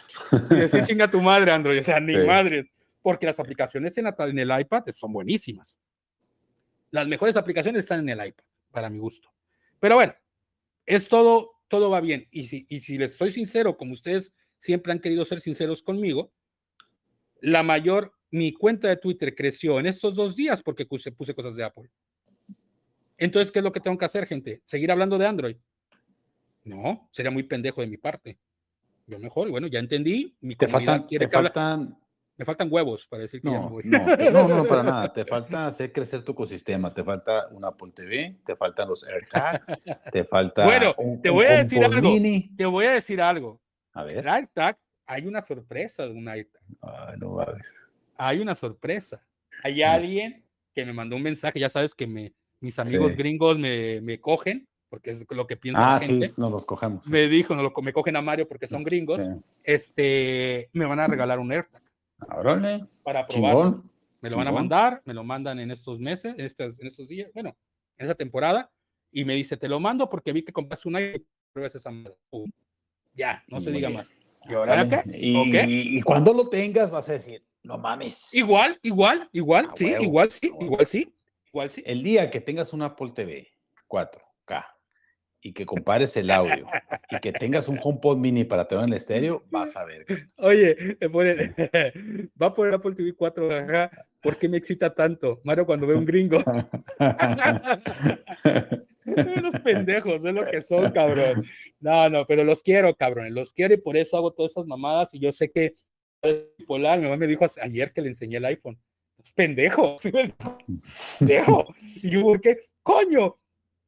[0.50, 1.80] y decir, chinga tu madre, Android.
[1.80, 2.72] O sea, ni madres.
[3.02, 5.80] Porque las aplicaciones en, en el iPad son buenísimas.
[6.90, 9.34] Las mejores aplicaciones están en el iPad, para mi gusto.
[9.82, 10.14] Pero bueno,
[10.86, 12.28] es todo, todo va bien.
[12.32, 16.32] Y si, y si les soy sincero, como ustedes siempre han querido ser sinceros conmigo,
[17.42, 21.56] la mayor mi cuenta de Twitter creció en estos dos días porque puse, puse cosas
[21.56, 21.88] de Apple.
[23.16, 24.60] Entonces, ¿qué es lo que tengo que hacer, gente?
[24.64, 25.56] ¿Seguir hablando de Android?
[26.64, 28.40] No, sería muy pendejo de mi parte.
[29.06, 30.36] Yo mejor, bueno, ya entendí.
[30.42, 31.96] Mi te faltan, quiere te faltan,
[32.36, 33.84] Me faltan huevos para decir que no, voy.
[33.86, 35.14] No, no, para nada.
[35.14, 36.92] Te falta hacer crecer tu ecosistema.
[36.92, 39.68] Te falta un Apple TV, te faltan los AirTags,
[40.12, 40.66] te falta.
[40.66, 42.02] Bueno, te voy a decir algo.
[42.58, 43.62] Te voy a decir algo.
[43.92, 44.18] A ver.
[44.18, 44.76] El AirTag,
[45.06, 46.64] hay una sorpresa de un AirTag.
[46.82, 47.83] Ay, no va a ver.
[48.18, 49.26] Hay una sorpresa.
[49.64, 50.44] Hay alguien
[50.74, 54.68] que me mandó un mensaje, ya sabes que me, mis amigos gringos me, me cogen
[54.94, 56.28] porque es lo que piensa ah, la gente.
[56.28, 57.08] sí, nos los cogemos.
[57.08, 59.28] Me dijo, no, me cogen a Mario porque son gringos,
[59.64, 61.82] este, me van a regalar un AirTag.
[62.30, 62.86] Órale.
[63.02, 63.84] Para probarlo.
[64.22, 67.08] Me lo van a mandar, me lo mandan en estos meses, en estos, en estos
[67.08, 67.58] días, bueno,
[67.98, 68.72] en esa temporada,
[69.12, 72.16] y me dice, te lo mando porque vi que compraste un iPhone, pruebas esa madre.
[73.16, 74.14] ya, no se diga más.
[74.48, 75.04] ¿Y ahora qué?
[75.12, 78.34] Y, cuando lo tengas vas a decir, no mames.
[78.34, 81.16] Igual, igual, igual, sí, igual, sí, igual, sí,
[81.48, 81.82] igual, sí.
[81.86, 83.48] El día que tengas un Apple TV
[83.88, 84.66] 4K
[85.42, 86.68] y que compares el audio
[87.10, 90.06] y que tengas un HomePod mini para tener en el estéreo, vas a ver.
[90.38, 90.98] Oye,
[92.42, 93.50] va a poner Apple TV 4,
[94.22, 95.40] ¿por qué me excita tanto?
[95.44, 96.44] Mario cuando ve un gringo.
[99.06, 101.46] los pendejos, es lo que son, cabrón.
[101.80, 105.14] No, no, pero los quiero, cabrón, los quiero y por eso hago todas estas mamadas
[105.14, 105.76] y yo sé que
[106.66, 108.80] polar, mi mamá me dijo ayer que le enseñé el iPhone.
[109.18, 109.96] Es pendejo,
[111.20, 111.76] pendejo.
[111.96, 112.58] Y yo, ¿por qué?
[112.82, 113.38] Coño,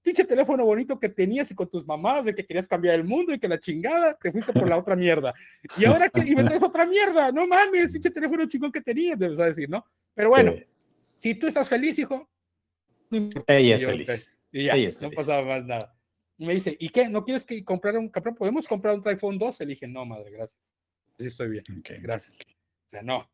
[0.01, 3.33] pinche teléfono bonito que tenías y con tus mamás de que querías cambiar el mundo
[3.33, 5.33] y que la chingada te fuiste por la otra mierda.
[5.77, 9.37] Y ahora que y metes otra mierda, no mames, pinche teléfono chingón que tenías, debes
[9.37, 9.85] decir, ¿no?
[10.13, 10.53] Pero bueno,
[11.15, 12.29] si tú estás feliz, hijo,
[13.47, 14.39] Ella es feliz.
[14.51, 15.93] Y ya, no pasaba más nada.
[16.37, 17.09] Y me dice, ¿y qué?
[17.09, 19.59] ¿No quieres que comprar un ¿Podemos comprar un iPhone 2?
[19.61, 20.75] Le dije, no, madre, gracias.
[21.17, 21.63] Sí, estoy bien.
[22.01, 22.39] Gracias.
[22.39, 23.27] O sea, no.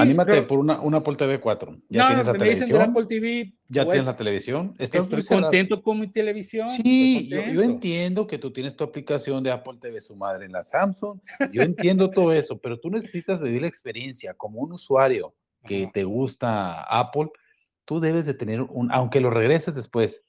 [0.00, 1.82] Anímate por una, una Apple TV 4.
[1.88, 2.82] ¿Ya no, tienes la televisión?
[2.82, 4.74] Apple TV, ¿Ya pues, tienes la televisión?
[4.76, 6.70] estoy contento con mi televisión.
[6.82, 10.64] Sí, yo, entiendo que tú tienes tu aplicación de Apple TV, su madre en la
[10.64, 11.20] Samsung.
[11.52, 16.02] Yo entiendo todo eso, pero tú necesitas vivir la experiencia como un usuario que te
[16.02, 17.30] gusta Apple.
[17.84, 20.24] Tú debes de tener un, aunque lo regreses después,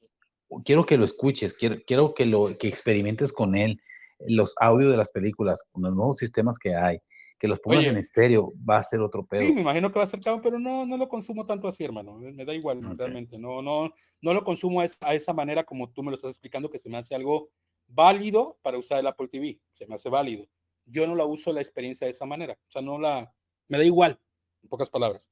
[0.64, 3.82] quiero que lo escuches, quiero, quiero que lo que experimentes con él,
[4.28, 7.02] los audios de las películas, con los nuevos sistemas que hay
[7.40, 9.44] que los pongas en estéreo va a ser otro pedo.
[9.44, 11.86] Sí, me imagino que va a ser caro, pero no, no lo consumo tanto así,
[11.86, 12.18] hermano.
[12.18, 13.40] Me da igual, realmente.
[13.40, 16.80] No, no, no lo consumo a esa, manera como tú me lo estás explicando, que
[16.80, 17.50] se me hace algo
[17.88, 19.58] válido para usar el Apple TV.
[19.72, 20.48] Se me hace válido.
[20.86, 22.60] Yo no la uso la experiencia de esa manera.
[22.68, 23.34] O sea, no la.
[23.70, 24.20] Me da igual,
[24.62, 25.32] en pocas palabras.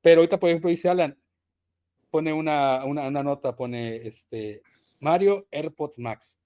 [0.00, 1.18] Pero ahorita, por ejemplo, dice Alan,
[2.08, 4.62] pone una, una, una nota, pone este
[5.00, 6.38] Mario AirPods Max.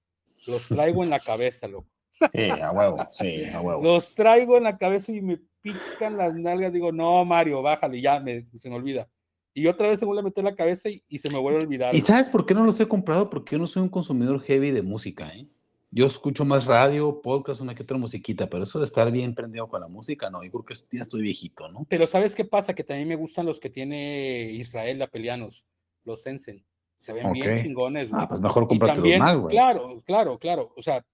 [0.47, 1.89] Los traigo en la cabeza, loco.
[2.33, 3.83] Sí, a huevo, sí, a huevo.
[3.83, 6.73] Los traigo en la cabeza y me pican las nalgas.
[6.73, 9.09] Digo, no, Mario, bájale, ya me, se me olvida.
[9.53, 11.95] Y otra vez se vuelve a meter la cabeza y, se me vuelve a olvidar.
[11.95, 13.31] ¿Y sabes por qué no los he comprado?
[13.31, 15.47] Porque yo no soy un consumidor heavy de música, ¿eh?
[15.91, 19.67] Yo escucho más radio, podcast, una que otra musiquita, pero eso de estar bien prendido
[19.69, 21.87] con la música, no, yo creo que ya estoy viejito, ¿no?
[21.89, 22.75] Pero ¿sabes qué pasa?
[22.75, 25.65] Que también me gustan los que tiene Israel Apelianos,
[26.05, 26.63] los Sensen.
[26.99, 28.23] Se ven bien chingones, güey.
[28.23, 29.55] Ah, pues mejor comprarte los más, güey.
[29.55, 30.73] Claro, claro, claro.
[30.77, 31.05] O sea,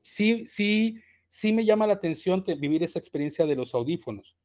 [0.00, 4.36] sí, sí, sí me llama la atención vivir esa experiencia de los audífonos.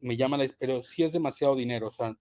[0.00, 2.16] Me llama, la, pero sí es demasiado dinero, o sea,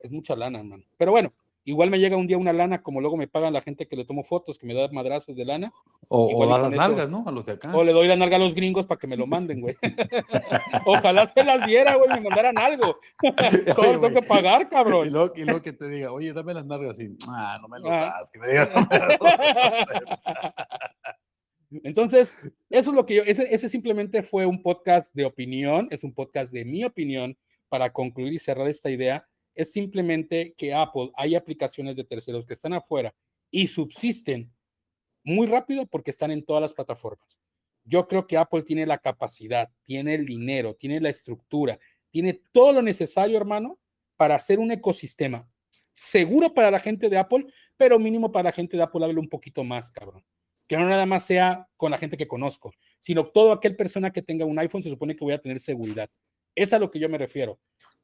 [0.00, 0.84] es mucha lana, hermano.
[0.96, 1.32] Pero bueno,
[1.70, 4.04] igual me llega un día una lana, como luego me pagan la gente que le
[4.04, 5.72] tomo fotos, que me da madrazos de lana.
[6.08, 7.24] O, o da las nalgas, ¿no?
[7.26, 7.76] A los de acá.
[7.76, 9.76] O le doy la nalga a los gringos para que me lo manden, güey.
[10.86, 12.98] Ojalá se las diera, güey, me mandaran algo.
[13.76, 15.08] Todo tengo que pagar, cabrón.
[15.08, 17.80] Y luego, y luego, que te diga, oye, dame las nalgas y, ah, no me
[17.80, 18.14] lo ah.
[18.18, 18.70] das, que me digas.
[21.70, 22.32] Entonces,
[22.70, 26.52] eso es lo que yo, ese, simplemente fue un podcast de opinión, es un podcast
[26.52, 27.36] de mi opinión
[27.68, 29.28] para concluir y cerrar esta idea.
[29.58, 33.14] Es simplemente que Apple, hay aplicaciones de terceros que están afuera
[33.50, 34.52] y subsisten
[35.24, 37.40] muy rápido porque están en todas las plataformas.
[37.84, 41.78] Yo creo que Apple tiene la capacidad, tiene el dinero, tiene la estructura,
[42.10, 43.78] tiene todo lo necesario, hermano,
[44.16, 45.50] para hacer un ecosistema
[46.04, 47.46] seguro para la gente de Apple,
[47.76, 50.24] pero mínimo para la gente de Apple, hable un poquito más, cabrón
[50.68, 54.22] que no nada más sea con la gente que conozco, sino todo aquel persona que
[54.22, 56.10] tenga un iPhone se supone que voy a tener seguridad.
[56.54, 57.58] Es a lo que yo me refiero.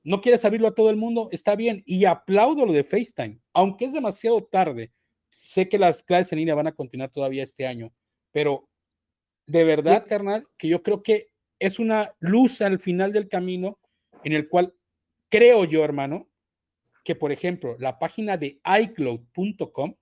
[0.05, 1.83] No quieres abrirlo a todo el mundo, está bien.
[1.87, 4.93] Y aplaudo lo de FaceTime, aunque es demasiado tarde.
[5.43, 7.93] Sé que las clases en línea van a continuar todavía este año,
[8.31, 8.69] pero
[9.47, 13.79] de verdad, carnal, que yo creo que es una luz al final del camino
[14.23, 14.75] en el cual
[15.29, 16.29] creo yo, hermano,
[17.05, 19.95] que por ejemplo, la página de iCloud.com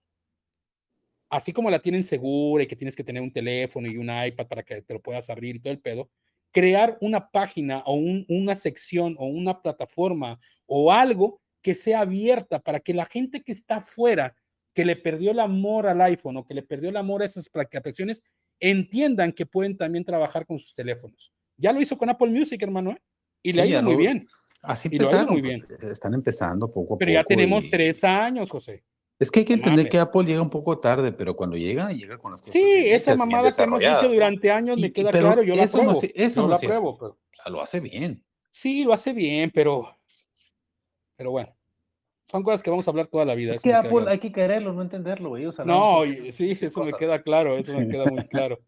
[1.32, 4.46] así como la tienen segura y que tienes que tener un teléfono y un iPad
[4.46, 6.10] para que te lo puedas abrir y todo el pedo,
[6.52, 7.94] crear una página o
[8.28, 13.52] una sección o una plataforma o algo que sea abierta para que la gente que
[13.52, 14.36] está afuera,
[14.74, 17.48] que le perdió el amor al iPhone o que le perdió el amor a esas
[17.52, 18.22] aplicaciones,
[18.60, 21.32] entiendan que pueden también trabajar con sus teléfonos.
[21.56, 22.98] Ya lo hizo con Apple Music, hermano, ¿eh?
[23.42, 24.26] y le ha ido muy bien.
[24.62, 25.60] Así empezaron, muy bien.
[25.66, 26.98] Pues, están empezando poco a poco.
[26.98, 28.84] Pero ya tenemos tres años, José.
[29.22, 32.18] Es que hay que entender que Apple llega un poco tarde, pero cuando llega, llega
[32.18, 32.52] con las cosas.
[32.52, 36.00] Sí, esa mamada que hemos dicho durante años me queda claro, yo la pruebo.
[36.02, 37.12] eso no la pruebo, pero...
[37.12, 38.24] O sea, lo hace bien.
[38.50, 39.96] Sí, lo hace bien, pero.
[41.16, 41.54] Pero bueno.
[42.28, 43.54] Son cosas que vamos a hablar toda la vida.
[43.54, 45.44] Es que Apple hay que quererlo, no entenderlo, güey.
[45.64, 46.00] no,
[46.30, 48.58] sí, eso me queda claro, eso me queda muy claro.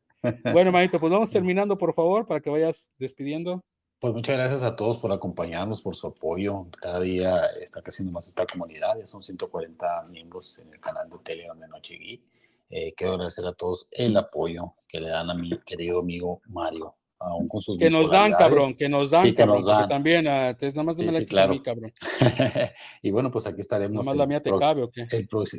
[0.53, 3.65] Bueno, manito, pues vamos terminando, por favor, para que vayas despidiendo.
[4.05, 6.67] Pues muchas gracias a todos por acompañarnos, por su apoyo.
[6.79, 11.17] Cada día está creciendo más esta comunidad, ya son 140 miembros en el canal de
[11.25, 12.21] Telegram de Noche
[12.69, 16.95] eh, quiero agradecer a todos el apoyo que le dan a mi querido amigo Mario
[17.19, 19.89] aún con sus Que nos dan, cabrón, que nos dan, cabrón, nos dan.
[19.89, 21.53] también, uh, nada más me la claro.
[21.53, 21.93] a mí, cabrón.
[23.03, 24.05] y bueno, pues aquí estaremos.
[24.05, 25.09] Nada más la mía te cabe, ¿o qué?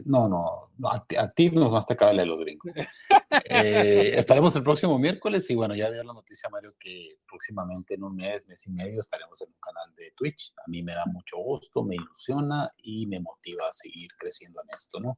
[0.06, 2.72] no, no, a, a ti más te cabe la de los gringos.
[3.49, 8.03] eh, estaremos el próximo miércoles y bueno, ya dio la noticia, Mario, que próximamente en
[8.03, 10.53] un mes, mes y medio estaremos en un canal de Twitch.
[10.57, 14.74] A mí me da mucho gusto, me ilusiona y me motiva a seguir creciendo en
[14.74, 15.18] esto, ¿no?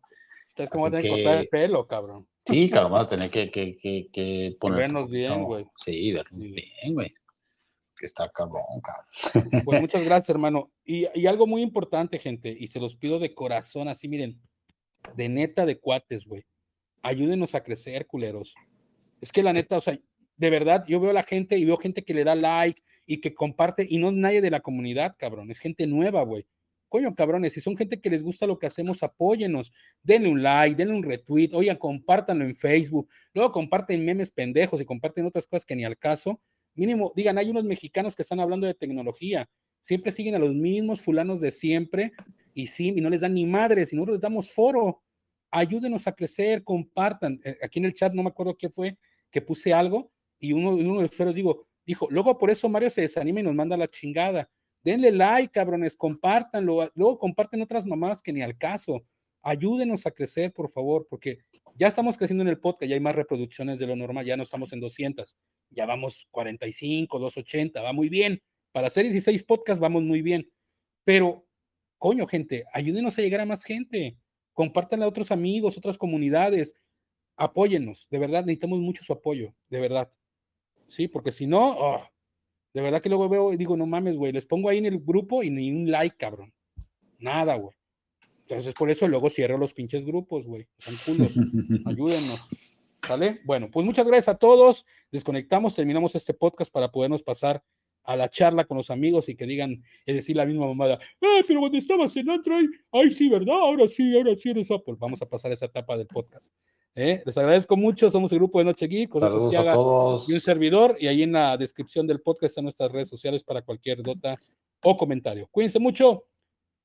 [0.71, 2.27] Como tener que cortar el pelo, cabrón.
[2.45, 4.79] Sí, cabrón, van a tener que, que, que, que poner.
[4.79, 5.67] Vernos bien, güey.
[5.85, 7.13] Sí, vernos bien, güey.
[7.95, 9.63] Que está cabrón, cabrón.
[9.63, 10.71] Pues muchas gracias, hermano.
[10.83, 14.41] Y, y, algo muy importante, gente, y se los pido de corazón, así, miren,
[15.15, 16.45] de neta de cuates, güey.
[17.07, 18.53] Ayúdenos a crecer, culeros.
[19.21, 19.97] Es que la neta, o sea,
[20.37, 23.21] de verdad, yo veo a la gente y veo gente que le da like y
[23.21, 26.45] que comparte, y no es nadie de la comunidad, cabrón, es gente nueva, güey
[26.89, 29.71] coño, cabrones, si son gente que les gusta lo que hacemos, apóyenos,
[30.03, 34.85] denle un like, denle un retweet, oigan, compártanlo en Facebook, luego comparten memes pendejos y
[34.85, 36.39] comparten otras cosas que ni al caso.
[36.75, 39.49] Mínimo, digan, hay unos mexicanos que están hablando de tecnología,
[39.81, 42.11] siempre siguen a los mismos fulanos de siempre
[42.53, 45.01] y sí, y no les dan ni madres, y nosotros les damos foro.
[45.51, 47.39] Ayúdenos a crecer, compartan.
[47.43, 48.97] Eh, aquí en el chat no me acuerdo qué fue,
[49.31, 53.01] que puse algo y uno, uno de los digo, dijo, luego por eso Mario se
[53.01, 54.49] desanima y nos manda la chingada
[54.87, 56.89] Denle like, cabrones, compártanlo.
[56.95, 59.05] Luego comparten otras mamás que ni al caso.
[59.41, 61.39] Ayúdenos a crecer, por favor, porque
[61.75, 64.43] ya estamos creciendo en el podcast, ya hay más reproducciones de lo normal, ya no
[64.43, 65.35] estamos en 200,
[65.71, 68.41] ya vamos 45, 280, va muy bien.
[68.71, 70.49] Para hacer 16 podcasts vamos muy bien.
[71.03, 71.45] Pero,
[71.97, 74.17] coño, gente, ayúdenos a llegar a más gente.
[74.57, 76.73] Compártanle a otros amigos, otras comunidades.
[77.35, 80.11] Apóyennos, de verdad, necesitamos mucho su apoyo, de verdad.
[80.87, 82.01] Sí, porque si no, oh,
[82.73, 84.97] de verdad que luego veo y digo, no mames, güey, les pongo ahí en el
[84.97, 86.51] grupo y ni un like, cabrón.
[87.19, 87.77] Nada, güey.
[88.47, 90.67] Entonces, por eso luego cierro los pinches grupos, güey.
[90.79, 91.33] Son culos.
[91.85, 92.49] Ayúdenos.
[93.07, 93.41] ¿Vale?
[93.45, 94.87] Bueno, pues muchas gracias a todos.
[95.11, 97.63] Desconectamos, terminamos este podcast para podernos pasar
[98.07, 101.43] a la charla con los amigos y que digan, es decir, la misma mamada, ¡eh,
[101.45, 103.55] pero cuando estabas en Android, ay, sí, ¿verdad?
[103.55, 104.95] Ahora sí, ahora sí eres Apple.
[104.97, 106.53] Vamos a pasar esa etapa del podcast.
[106.95, 107.21] ¿eh?
[107.25, 110.29] Les agradezco mucho, somos el grupo de Noche Geek, Saludos a todos.
[110.29, 113.61] y un servidor, y ahí en la descripción del podcast están nuestras redes sociales para
[113.61, 114.39] cualquier nota
[114.81, 115.45] o comentario.
[115.51, 116.23] Cuídense mucho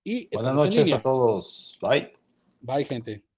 [0.02, 1.78] y buenas noches a todos.
[1.80, 2.12] Bye.
[2.60, 3.31] Bye, gente.